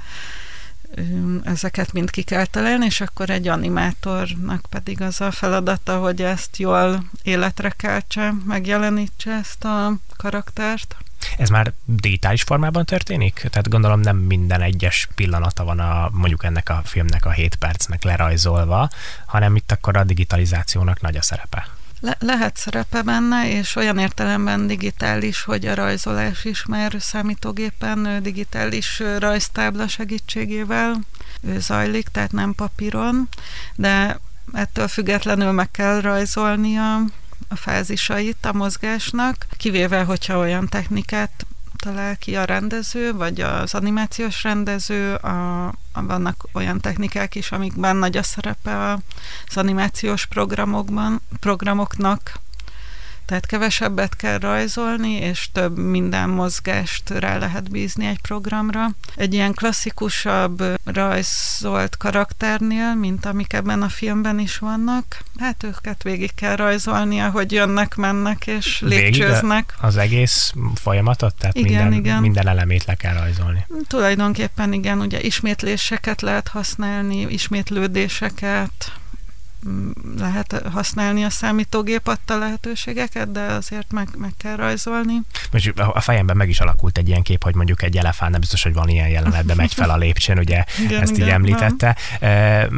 ezeket 1.43 1.93
mind 1.93 2.09
ki 2.09 2.21
kell 2.21 2.45
találni, 2.45 2.85
és 2.85 3.01
akkor 3.01 3.29
egy 3.29 3.47
animátornak 3.47 4.65
pedig 4.69 5.01
az 5.01 5.21
a 5.21 5.31
feladata, 5.31 5.99
hogy 5.99 6.21
ezt 6.21 6.57
jól 6.57 7.03
életre 7.23 7.69
keltse, 7.69 8.33
megjelenítse 8.45 9.31
ezt 9.31 9.63
a 9.63 9.93
karaktert. 10.17 10.95
Ez 11.37 11.49
már 11.49 11.73
digitális 11.85 12.41
formában 12.41 12.85
történik? 12.85 13.33
Tehát 13.49 13.69
gondolom 13.69 13.99
nem 13.99 14.17
minden 14.17 14.61
egyes 14.61 15.07
pillanata 15.15 15.63
van 15.63 15.79
a, 15.79 16.09
mondjuk 16.11 16.43
ennek 16.43 16.69
a 16.69 16.81
filmnek 16.83 17.25
a 17.25 17.31
7 17.31 17.55
percnek 17.55 18.03
lerajzolva, 18.03 18.89
hanem 19.25 19.55
itt 19.55 19.71
akkor 19.71 19.97
a 19.97 20.03
digitalizációnak 20.03 21.01
nagy 21.01 21.17
a 21.17 21.21
szerepe. 21.21 21.67
Le- 21.99 22.17
lehet 22.19 22.57
szerepe 22.57 23.01
benne, 23.01 23.49
és 23.49 23.75
olyan 23.75 23.97
értelemben 23.97 24.67
digitális, 24.67 25.43
hogy 25.43 25.65
a 25.65 25.75
rajzolás 25.75 26.45
is 26.45 26.65
már 26.65 26.95
számítógépen 26.99 28.23
digitális 28.23 29.03
rajztábla 29.19 29.87
segítségével 29.87 30.99
zajlik, 31.57 32.07
tehát 32.07 32.31
nem 32.31 32.53
papíron, 32.55 33.29
de 33.75 34.19
ettől 34.53 34.87
függetlenül 34.87 35.51
meg 35.51 35.71
kell 35.71 36.01
rajzolni 36.01 36.77
a, 36.77 36.95
a 37.47 37.55
fázisait 37.55 38.45
a 38.45 38.53
mozgásnak, 38.53 39.45
kivéve, 39.57 40.03
hogyha 40.03 40.37
olyan 40.37 40.67
technikát 40.67 41.45
talál 41.77 42.17
ki 42.17 42.35
a 42.35 42.43
rendező, 42.43 43.13
vagy 43.13 43.41
az 43.41 43.73
animációs 43.73 44.43
rendező, 44.43 45.13
a, 45.13 45.65
a, 45.67 45.73
vannak 45.93 46.47
olyan 46.53 46.79
technikák 46.79 47.35
is, 47.35 47.51
amikben 47.51 47.95
nagy 47.95 48.17
a 48.17 48.23
szerepe 48.23 48.97
az 49.47 49.57
animációs 49.57 50.25
programokban, 50.25 51.21
programoknak, 51.39 52.39
tehát 53.27 53.45
kevesebbet 53.45 54.15
kell 54.15 54.37
rajzolni, 54.37 55.11
és 55.11 55.49
több 55.51 55.77
minden 55.77 56.29
mozgást 56.29 57.09
rá 57.09 57.37
lehet 57.37 57.71
bízni 57.71 58.05
egy 58.05 58.19
programra. 58.21 58.89
Egy 59.15 59.33
ilyen 59.33 59.53
klasszikusabb 59.53 60.63
rajzolt 60.83 61.97
karakternél, 61.97 62.95
mint 62.95 63.25
amik 63.25 63.53
ebben 63.53 63.81
a 63.81 63.89
filmben 63.89 64.39
is 64.39 64.57
vannak, 64.57 65.23
hát 65.39 65.63
őket 65.63 66.03
végig 66.03 66.35
kell 66.35 66.55
rajzolni, 66.55 67.19
ahogy 67.19 67.51
jönnek, 67.51 67.95
mennek 67.95 68.47
és 68.47 68.81
lépcsőznek. 68.81 69.73
Az 69.81 69.97
egész 69.97 70.53
folyamatot? 70.75 71.35
Tehát 71.35 71.55
igen, 71.55 71.87
minden, 71.87 71.93
igen. 71.93 72.21
minden 72.21 72.47
elemét 72.47 72.85
le 72.85 72.95
kell 72.95 73.13
rajzolni. 73.13 73.67
Tulajdonképpen 73.87 74.73
igen, 74.73 74.99
ugye 74.99 75.21
ismétléseket 75.21 76.21
lehet 76.21 76.47
használni, 76.47 77.21
ismétlődéseket, 77.21 78.91
lehet 80.17 80.61
használni 80.71 81.23
a 81.23 81.29
számítógép 81.29 82.07
adta 82.07 82.37
lehetőségeket, 82.37 83.31
de 83.31 83.41
azért 83.41 83.91
meg, 83.91 84.07
meg 84.17 84.33
kell 84.37 84.55
rajzolni. 84.55 85.21
Most 85.51 85.73
a 85.79 86.01
fejemben 86.01 86.37
meg 86.37 86.49
is 86.49 86.59
alakult 86.59 86.97
egy 86.97 87.07
ilyen 87.07 87.21
kép, 87.21 87.43
hogy 87.43 87.55
mondjuk 87.55 87.83
egy 87.83 87.97
elefánt, 87.97 88.31
nem 88.31 88.39
biztos, 88.39 88.63
hogy 88.63 88.73
van 88.73 88.89
ilyen 88.89 89.09
jelenet, 89.09 89.45
de 89.45 89.55
megy 89.55 89.73
fel 89.73 89.89
a 89.89 89.97
lépcsőn, 89.97 90.37
ugye 90.37 90.63
igen, 90.85 91.01
ezt 91.01 91.11
igen, 91.11 91.27
így 91.27 91.33
említette. 91.33 91.95
Van. 92.19 92.73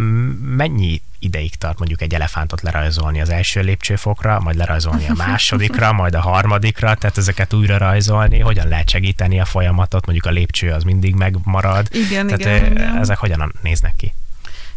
Mennyi 0.55 1.01
ideig 1.19 1.55
tart 1.55 1.77
mondjuk 1.77 2.01
egy 2.01 2.13
elefántot 2.13 2.61
lerajzolni 2.61 3.21
az 3.21 3.29
első 3.29 3.61
lépcsőfokra, 3.61 4.39
majd 4.39 4.55
lerajzolni 4.55 5.07
a 5.07 5.13
másodikra, 5.13 5.93
majd 6.01 6.15
a 6.15 6.21
harmadikra, 6.21 6.95
tehát 6.95 7.17
ezeket 7.17 7.53
újra 7.53 7.77
rajzolni, 7.77 8.39
hogyan 8.39 8.67
lehet 8.67 8.89
segíteni 8.89 9.39
a 9.39 9.45
folyamatot, 9.45 10.05
mondjuk 10.05 10.27
a 10.27 10.31
lépcső 10.31 10.71
az 10.71 10.83
mindig 10.83 11.15
megmarad. 11.15 11.87
Igen, 11.91 12.27
tehát 12.27 12.59
igen, 12.59 12.71
igen. 12.71 12.97
ezek 12.97 13.17
hogyan 13.17 13.53
néznek 13.61 13.93
ki? 13.95 14.13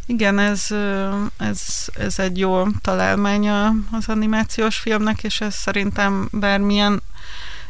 Igen, 0.07 0.38
ez, 0.38 0.67
ez, 1.37 1.62
ez 1.95 2.19
egy 2.19 2.38
jó 2.38 2.67
találmánya 2.81 3.75
az 3.93 4.09
animációs 4.09 4.77
filmnek, 4.77 5.23
és 5.23 5.41
ez 5.41 5.55
szerintem 5.55 6.29
bármilyen 6.33 7.03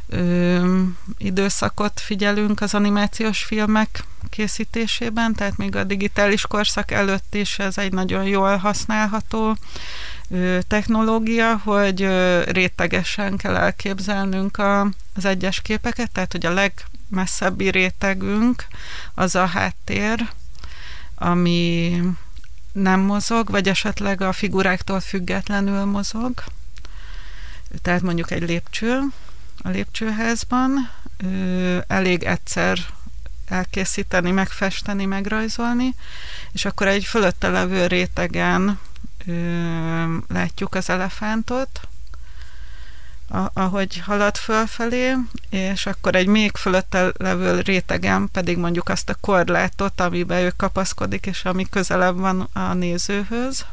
ö, 0.08 0.82
időszakot 1.18 2.00
figyelünk 2.00 2.60
az 2.60 2.74
animációs 2.74 3.42
filmek 3.44 4.04
készítésében, 4.30 5.34
tehát 5.34 5.56
még 5.56 5.76
a 5.76 5.84
digitális 5.84 6.46
korszak 6.46 6.90
előtt 6.90 7.34
is 7.34 7.58
ez 7.58 7.78
egy 7.78 7.92
nagyon 7.92 8.24
jól 8.24 8.56
használható 8.56 9.56
ö, 10.30 10.58
technológia, 10.68 11.60
hogy 11.64 12.02
ö, 12.02 12.42
rétegesen 12.44 13.36
kell 13.36 13.56
elképzelnünk 13.56 14.58
a, 14.58 14.80
az 15.14 15.24
egyes 15.24 15.60
képeket, 15.60 16.10
tehát 16.12 16.32
hogy 16.32 16.46
a 16.46 16.52
legmesszebbi 16.52 17.70
rétegünk 17.70 18.64
az 19.14 19.34
a 19.34 19.46
háttér, 19.46 20.28
ami 21.22 22.00
nem 22.72 23.00
mozog, 23.00 23.50
vagy 23.50 23.68
esetleg 23.68 24.20
a 24.20 24.32
figuráktól 24.32 25.00
függetlenül 25.00 25.84
mozog. 25.84 26.44
Tehát 27.82 28.02
mondjuk 28.02 28.30
egy 28.30 28.42
lépcső 28.42 29.00
a 29.62 29.68
lépcsőházban, 29.68 30.90
elég 31.86 32.22
egyszer 32.22 32.78
elkészíteni, 33.46 34.30
megfesteni, 34.30 35.04
megrajzolni, 35.04 35.94
és 36.52 36.64
akkor 36.64 36.86
egy 36.86 37.04
fölötte 37.04 37.48
levő 37.48 37.86
rétegen 37.86 38.78
látjuk 40.28 40.74
az 40.74 40.90
elefántot, 40.90 41.80
ahogy 43.52 43.98
halad 43.98 44.36
fölfelé, 44.36 45.14
és 45.50 45.86
akkor 45.86 46.14
egy 46.14 46.26
még 46.26 46.56
fölötte 46.56 47.12
levő 47.16 47.60
rétegen 47.60 48.28
pedig 48.32 48.56
mondjuk 48.56 48.88
azt 48.88 49.08
a 49.08 49.14
korlátot, 49.20 50.00
amiben 50.00 50.42
ő 50.42 50.52
kapaszkodik, 50.56 51.26
és 51.26 51.44
ami 51.44 51.66
közelebb 51.70 52.18
van 52.18 52.48
a 52.52 52.72
nézőhöz. 52.72 53.66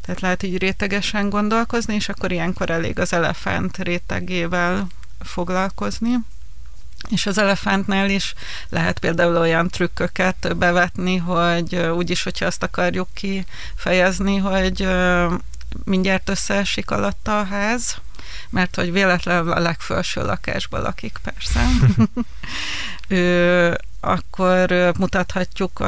Tehát 0.00 0.20
lehet 0.20 0.42
így 0.42 0.58
rétegesen 0.58 1.28
gondolkozni, 1.28 1.94
és 1.94 2.08
akkor 2.08 2.32
ilyenkor 2.32 2.70
elég 2.70 2.98
az 2.98 3.12
elefánt 3.12 3.78
rétegével 3.78 4.86
foglalkozni. 5.20 6.18
És 7.08 7.26
az 7.26 7.38
elefántnál 7.38 8.10
is 8.10 8.34
lehet 8.68 8.98
például 8.98 9.36
olyan 9.36 9.68
trükköket 9.68 10.56
bevetni, 10.56 11.16
hogy 11.16 11.76
úgyis, 11.76 12.22
hogyha 12.22 12.46
azt 12.46 12.62
akarjuk 12.62 13.08
kifejezni, 13.14 14.36
hogy 14.36 14.88
mindjárt 15.84 16.28
összeesik 16.28 16.90
alatta 16.90 17.38
a 17.38 17.44
ház, 17.44 17.96
mert 18.50 18.74
hogy 18.76 18.92
véletlenül 18.92 19.52
a 19.52 19.58
legfelső 19.58 20.22
lakásban 20.22 20.82
lakik, 20.82 21.18
persze. 21.22 21.66
ő, 23.08 23.78
akkor 24.00 24.92
mutathatjuk, 24.98 25.78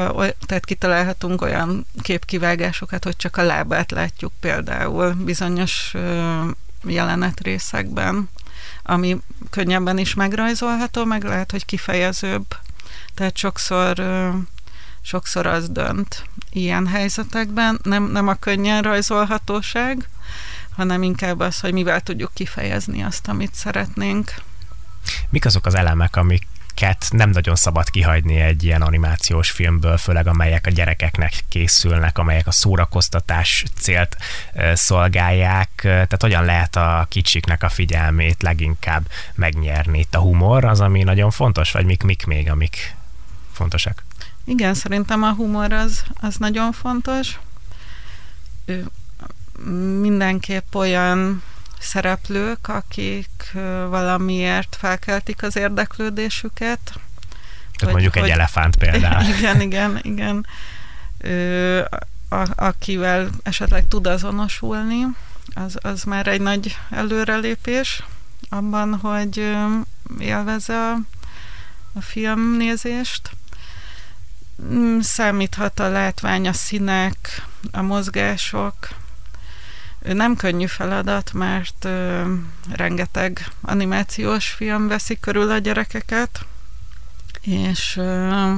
tehát 0.46 0.64
kitalálhatunk 0.64 1.42
olyan 1.42 1.86
képkivágásokat, 2.02 3.04
hogy 3.04 3.16
csak 3.16 3.36
a 3.36 3.42
lábát 3.42 3.90
látjuk 3.90 4.32
például 4.40 5.12
bizonyos 5.12 5.94
jelenetrészekben, 6.84 8.28
ami 8.82 9.20
könnyebben 9.50 9.98
is 9.98 10.14
megrajzolható, 10.14 11.04
meg 11.04 11.24
lehet, 11.24 11.50
hogy 11.50 11.64
kifejezőbb. 11.64 12.44
Tehát 13.14 13.36
sokszor 13.36 14.02
sokszor 15.02 15.46
az 15.46 15.68
dönt 15.68 16.24
ilyen 16.50 16.86
helyzetekben, 16.86 17.80
nem, 17.82 18.04
nem 18.04 18.28
a 18.28 18.34
könnyen 18.34 18.82
rajzolhatóság, 18.82 20.08
hanem 20.76 21.02
inkább 21.02 21.40
az, 21.40 21.60
hogy 21.60 21.72
mivel 21.72 22.00
tudjuk 22.00 22.30
kifejezni 22.34 23.02
azt, 23.02 23.28
amit 23.28 23.54
szeretnénk. 23.54 24.34
Mik 25.28 25.44
azok 25.44 25.66
az 25.66 25.74
elemek, 25.74 26.16
amik 26.16 26.46
nem 27.10 27.30
nagyon 27.30 27.56
szabad 27.56 27.90
kihagyni 27.90 28.36
egy 28.36 28.64
ilyen 28.64 28.82
animációs 28.82 29.50
filmből, 29.50 29.96
főleg 29.96 30.26
amelyek 30.26 30.66
a 30.66 30.70
gyerekeknek 30.70 31.44
készülnek, 31.48 32.18
amelyek 32.18 32.46
a 32.46 32.50
szórakoztatás 32.50 33.64
célt 33.74 34.16
szolgálják. 34.72 35.70
Tehát 35.82 36.20
hogyan 36.20 36.44
lehet 36.44 36.76
a 36.76 37.06
kicsiknek 37.08 37.62
a 37.62 37.68
figyelmét 37.68 38.42
leginkább 38.42 39.08
megnyerni? 39.34 39.98
Itt 39.98 40.14
a 40.14 40.20
humor 40.20 40.64
az, 40.64 40.80
ami 40.80 41.02
nagyon 41.02 41.30
fontos, 41.30 41.70
vagy 41.72 41.84
mik, 41.84 42.02
mik 42.02 42.24
még, 42.24 42.50
amik 42.50 42.94
fontosak? 43.52 44.04
Igen, 44.44 44.74
szerintem 44.74 45.22
a 45.22 45.32
humor 45.32 45.72
az, 45.72 46.02
az 46.14 46.36
nagyon 46.36 46.72
fontos. 46.72 47.38
Mindenképp 50.00 50.74
olyan 50.74 51.42
szereplők, 51.78 52.68
akik 52.68 53.52
valamiért 53.88 54.76
felkeltik 54.78 55.42
az 55.42 55.56
érdeklődésüket. 55.56 56.80
Tehát 57.76 57.94
mondjuk 57.94 58.12
hogy, 58.12 58.22
egy 58.22 58.30
elefánt 58.30 58.76
például. 58.76 59.24
Igen, 59.36 59.60
igen, 59.60 59.98
igen. 60.02 60.46
Ö, 61.18 61.80
a, 62.28 62.46
akivel 62.56 63.28
esetleg 63.42 63.88
tud 63.88 64.06
azonosulni, 64.06 65.06
az, 65.54 65.78
az 65.80 66.02
már 66.02 66.26
egy 66.26 66.40
nagy 66.40 66.76
előrelépés 66.90 68.02
abban, 68.48 68.94
hogy 68.94 69.56
élvezze 70.18 70.90
a, 70.90 70.98
a 71.92 72.00
filmnézést. 72.00 73.30
Mm, 74.62 74.98
számíthat 75.00 75.80
a 75.80 75.88
látvány, 75.88 76.48
a 76.48 76.52
színek, 76.52 77.46
a 77.70 77.82
mozgások. 77.82 78.74
Nem 80.02 80.36
könnyű 80.36 80.66
feladat, 80.66 81.32
mert 81.32 81.84
ö, 81.84 82.22
rengeteg 82.72 83.46
animációs 83.60 84.48
film 84.48 84.88
veszi 84.88 85.20
körül 85.20 85.50
a 85.50 85.58
gyerekeket, 85.58 86.44
és 87.40 87.96
ö, 87.96 88.52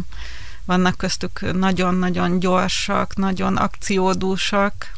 vannak 0.64 0.96
köztük 0.96 1.52
nagyon-nagyon 1.52 2.38
gyorsak, 2.38 3.16
nagyon 3.16 3.56
akciódúsak, 3.56 4.92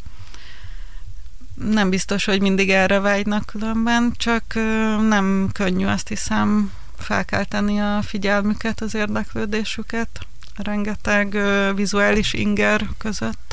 nem 1.54 1.90
biztos, 1.90 2.24
hogy 2.24 2.40
mindig 2.40 2.70
erre 2.70 3.00
vágynak 3.00 3.46
különben, 3.46 4.12
csak 4.16 4.44
ö, 4.54 4.96
nem 5.02 5.48
könnyű 5.52 5.87
azt 5.87 6.09
hiszem 6.09 6.72
felkelteni 6.98 7.80
a 7.80 8.02
figyelmüket, 8.02 8.80
az 8.80 8.94
érdeklődésüket 8.94 10.26
rengeteg 10.56 11.32
uh, 11.35 11.74
vizuális 11.74 12.32
inger 12.32 12.87
között. 12.98 13.45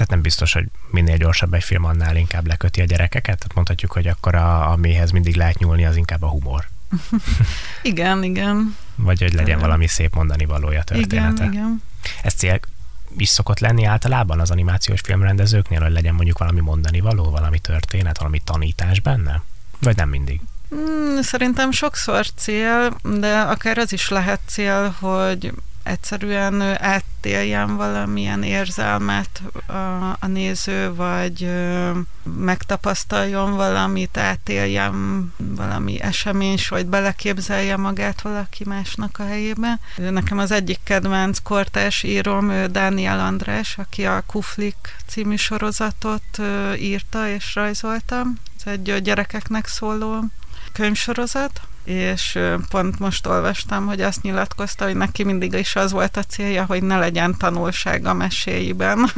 Tehát 0.00 0.14
nem 0.14 0.22
biztos, 0.22 0.52
hogy 0.52 0.66
minél 0.90 1.16
gyorsabb 1.16 1.54
egy 1.54 1.64
film, 1.64 1.84
annál 1.84 2.16
inkább 2.16 2.46
leköti 2.46 2.80
a 2.80 2.84
gyerekeket? 2.84 3.38
Tehát 3.38 3.54
mondhatjuk, 3.54 3.92
hogy 3.92 4.06
akkor 4.06 4.34
a, 4.34 4.70
amihez 4.70 5.10
mindig 5.10 5.36
lehet 5.36 5.58
nyúlni, 5.58 5.84
az 5.84 5.96
inkább 5.96 6.22
a 6.22 6.28
humor. 6.28 6.68
igen, 7.82 8.22
igen. 8.22 8.76
Vagy 8.94 9.20
hogy 9.20 9.32
legyen 9.32 9.46
igen. 9.46 9.58
valami 9.58 9.86
szép 9.86 10.14
mondani 10.14 10.44
valója 10.44 10.82
története. 10.82 11.44
Igen, 11.44 11.52
igen. 11.52 11.82
Ez 12.22 12.34
cél 12.34 12.60
is 13.16 13.28
szokott 13.28 13.58
lenni 13.58 13.84
általában 13.84 14.40
az 14.40 14.50
animációs 14.50 15.00
filmrendezőknél, 15.00 15.80
hogy 15.80 15.92
legyen 15.92 16.14
mondjuk 16.14 16.38
valami 16.38 16.60
mondani 16.60 17.00
való, 17.00 17.30
valami 17.30 17.58
történet, 17.58 18.18
valami 18.18 18.40
tanítás 18.44 19.00
benne? 19.00 19.42
Vagy 19.80 19.96
nem 19.96 20.08
mindig? 20.08 20.40
Hmm, 20.68 21.22
szerintem 21.22 21.70
sokszor 21.70 22.26
cél, 22.26 22.96
de 23.02 23.40
akár 23.40 23.78
az 23.78 23.92
is 23.92 24.08
lehet 24.08 24.40
cél, 24.46 24.94
hogy 24.98 25.52
egyszerűen 25.82 26.62
áttéljen 26.82 27.76
valamilyen 27.76 28.42
érzelmet 28.42 29.42
a, 29.66 29.72
a 30.20 30.26
néző, 30.26 30.94
vagy 30.94 31.50
megtapasztaljon 32.36 33.56
valamit, 33.56 34.16
átéljen 34.16 35.32
valami 35.36 36.00
esemény, 36.00 36.58
vagy 36.68 36.86
beleképzelje 36.86 37.76
magát 37.76 38.20
valaki 38.20 38.64
másnak 38.64 39.18
a 39.18 39.26
helyébe. 39.26 39.78
Nekem 39.96 40.38
az 40.38 40.50
egyik 40.50 40.78
kedvenc 40.84 41.38
kortárs 41.38 42.02
írom 42.02 42.72
Dániel 42.72 43.20
András, 43.20 43.78
aki 43.78 44.06
a 44.06 44.22
Kuflik 44.26 44.96
című 45.06 45.36
sorozatot 45.36 46.40
írta 46.76 47.28
és 47.28 47.54
rajzolta. 47.54 48.22
Ez 48.56 48.72
egy 48.72 49.02
gyerekeknek 49.02 49.66
szóló 49.66 50.24
könyvsorozat, 50.72 51.60
és 51.84 52.38
pont 52.68 52.98
most 52.98 53.26
olvastam, 53.26 53.86
hogy 53.86 54.00
azt 54.00 54.22
nyilatkozta, 54.22 54.84
hogy 54.84 54.96
neki 54.96 55.24
mindig 55.24 55.52
is 55.52 55.76
az 55.76 55.92
volt 55.92 56.16
a 56.16 56.22
célja, 56.22 56.64
hogy 56.64 56.82
ne 56.82 56.98
legyen 56.98 57.36
tanulság 57.38 58.06
a 58.06 58.14
meséiben, 58.14 59.10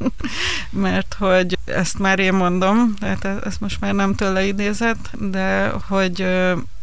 mert 0.70 1.16
hogy 1.18 1.58
ezt 1.64 1.98
már 1.98 2.18
én 2.18 2.34
mondom, 2.34 2.94
tehát 2.98 3.24
e-, 3.24 3.38
ezt 3.44 3.60
most 3.60 3.80
már 3.80 3.94
nem 3.94 4.14
tőle 4.14 4.44
idézett, 4.44 5.10
de 5.18 5.72
hogy 5.88 6.26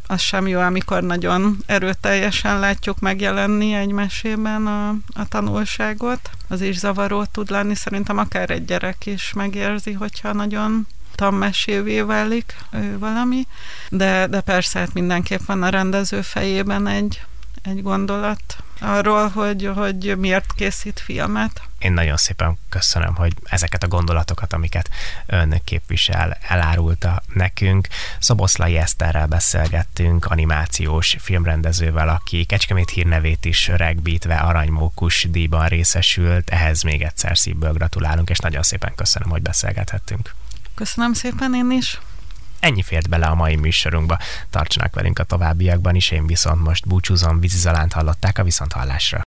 az 0.08 0.21
sem 0.21 0.47
jó, 0.47 0.60
amikor 0.60 1.04
nagyon 1.04 1.58
erőteljesen 1.65 2.60
látjuk 2.60 2.99
megjelenni 2.99 3.73
egy 3.73 3.91
mesében 3.91 4.67
a, 4.67 4.89
a 5.13 5.28
tanulságot. 5.30 6.30
Az 6.47 6.62
is 6.62 6.78
zavaró 6.78 7.23
tud 7.23 7.49
lenni, 7.49 7.75
szerintem 7.75 8.17
akár 8.17 8.49
egy 8.49 8.65
gyerek 8.65 9.06
is 9.06 9.34
megérzi, 9.34 9.91
hogyha 9.91 10.34
nagyon 10.34 10.88
tanmesévé 11.15 12.01
válik 12.01 12.56
ő 12.71 12.99
valami, 12.99 13.47
de, 13.89 14.28
de 14.28 14.41
persze 14.41 14.80
hát 14.80 14.93
mindenképp 14.93 15.45
van 15.45 15.63
a 15.63 15.69
rendező 15.69 16.21
fejében 16.21 16.88
egy, 16.88 17.21
egy 17.63 17.82
gondolat 17.82 18.63
arról, 18.80 19.28
hogy, 19.28 19.71
hogy 19.75 20.17
miért 20.17 20.54
készít 20.56 20.99
filmet. 20.99 21.62
Én 21.80 21.93
nagyon 21.93 22.17
szépen 22.17 22.58
köszönöm, 22.69 23.15
hogy 23.15 23.34
ezeket 23.43 23.84
a 23.84 23.88
gondolatokat, 23.88 24.54
amiket 24.54 24.89
ön 25.25 25.62
képvisel, 25.63 26.38
elárulta 26.41 27.23
nekünk. 27.34 27.88
Szoboszlai 28.19 28.78
Eszterrel 28.78 29.28
beszélgettünk, 29.28 30.25
animációs 30.25 31.15
filmrendezővel, 31.19 32.10
aki 32.10 32.45
Kecskemét 32.45 32.89
hírnevét 32.89 33.45
is 33.45 33.67
regbítve 33.67 34.36
aranymókus 34.36 35.28
díjban 35.30 35.67
részesült. 35.67 36.49
Ehhez 36.49 36.82
még 36.82 37.01
egyszer 37.01 37.38
szívből 37.38 37.73
gratulálunk, 37.73 38.30
és 38.30 38.38
nagyon 38.38 38.63
szépen 38.63 38.95
köszönöm, 38.95 39.30
hogy 39.30 39.41
beszélgethettünk. 39.41 40.34
Köszönöm 40.76 41.14
szépen 41.14 41.54
én 41.54 41.72
is. 41.72 42.00
Ennyi 42.60 42.82
fért 42.82 43.10
bele 43.10 43.26
a 43.26 43.36
mai 43.36 43.56
műsorunkba. 43.56 44.18
Tartsanak 44.50 44.96
velünk 44.96 45.20
a 45.20 45.24
továbbiakban 45.24 45.96
is, 45.96 46.12
én 46.12 46.28
viszont 46.28 46.64
most 46.64 46.88
búcsúzom, 46.88 47.40
Vizi 47.40 47.58
Zalánt 47.58 47.94
hallották 47.94 48.38
a 48.38 48.44
Viszonthallásra. 48.44 49.25